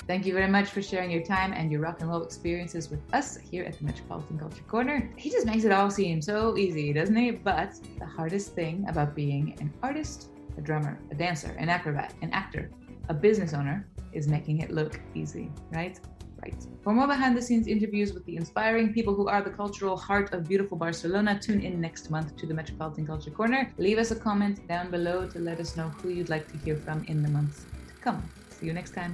Thank 0.07 0.25
you 0.25 0.33
very 0.33 0.47
much 0.47 0.69
for 0.69 0.81
sharing 0.81 1.11
your 1.11 1.23
time 1.23 1.53
and 1.53 1.71
your 1.71 1.81
rock 1.81 2.01
and 2.01 2.09
roll 2.09 2.23
experiences 2.23 2.89
with 2.89 3.01
us 3.13 3.37
here 3.37 3.63
at 3.63 3.77
the 3.77 3.85
Metropolitan 3.85 4.39
Culture 4.39 4.63
Corner. 4.63 5.11
He 5.17 5.29
just 5.29 5.45
makes 5.45 5.65
it 5.65 5.71
all 5.71 5.89
seem 5.89 6.21
so 6.21 6.57
easy, 6.57 6.93
doesn't 6.93 7.15
he? 7.15 7.31
But 7.31 7.75
the 7.99 8.05
hardest 8.05 8.53
thing 8.53 8.85
about 8.87 9.13
being 9.13 9.55
an 9.59 9.73
artist, 9.81 10.29
a 10.57 10.61
drummer, 10.61 10.99
a 11.11 11.15
dancer, 11.15 11.55
an 11.59 11.69
acrobat, 11.69 12.13
an 12.21 12.31
actor, 12.31 12.69
a 13.09 13.13
business 13.13 13.53
owner 13.53 13.87
is 14.13 14.27
making 14.27 14.59
it 14.59 14.71
look 14.71 14.99
easy, 15.15 15.51
right? 15.71 15.99
For 16.83 16.93
more 16.93 17.07
behind 17.07 17.37
the 17.37 17.41
scenes 17.41 17.67
interviews 17.67 18.13
with 18.13 18.25
the 18.25 18.35
inspiring 18.35 18.93
people 18.93 19.15
who 19.15 19.27
are 19.27 19.41
the 19.41 19.49
cultural 19.49 19.95
heart 19.95 20.33
of 20.33 20.47
beautiful 20.47 20.77
Barcelona, 20.77 21.39
tune 21.39 21.61
in 21.61 21.79
next 21.79 22.09
month 22.09 22.35
to 22.37 22.45
the 22.45 22.53
Metropolitan 22.53 23.05
Culture 23.05 23.31
Corner. 23.31 23.71
Leave 23.77 23.97
us 23.97 24.11
a 24.11 24.15
comment 24.15 24.67
down 24.67 24.91
below 24.91 25.27
to 25.27 25.39
let 25.39 25.59
us 25.59 25.77
know 25.77 25.89
who 25.89 26.09
you'd 26.09 26.29
like 26.29 26.51
to 26.51 26.57
hear 26.57 26.75
from 26.75 27.03
in 27.05 27.21
the 27.23 27.29
months 27.29 27.65
to 27.87 27.93
come. 28.01 28.21
See 28.49 28.65
you 28.65 28.73
next 28.73 28.93
time. 28.93 29.13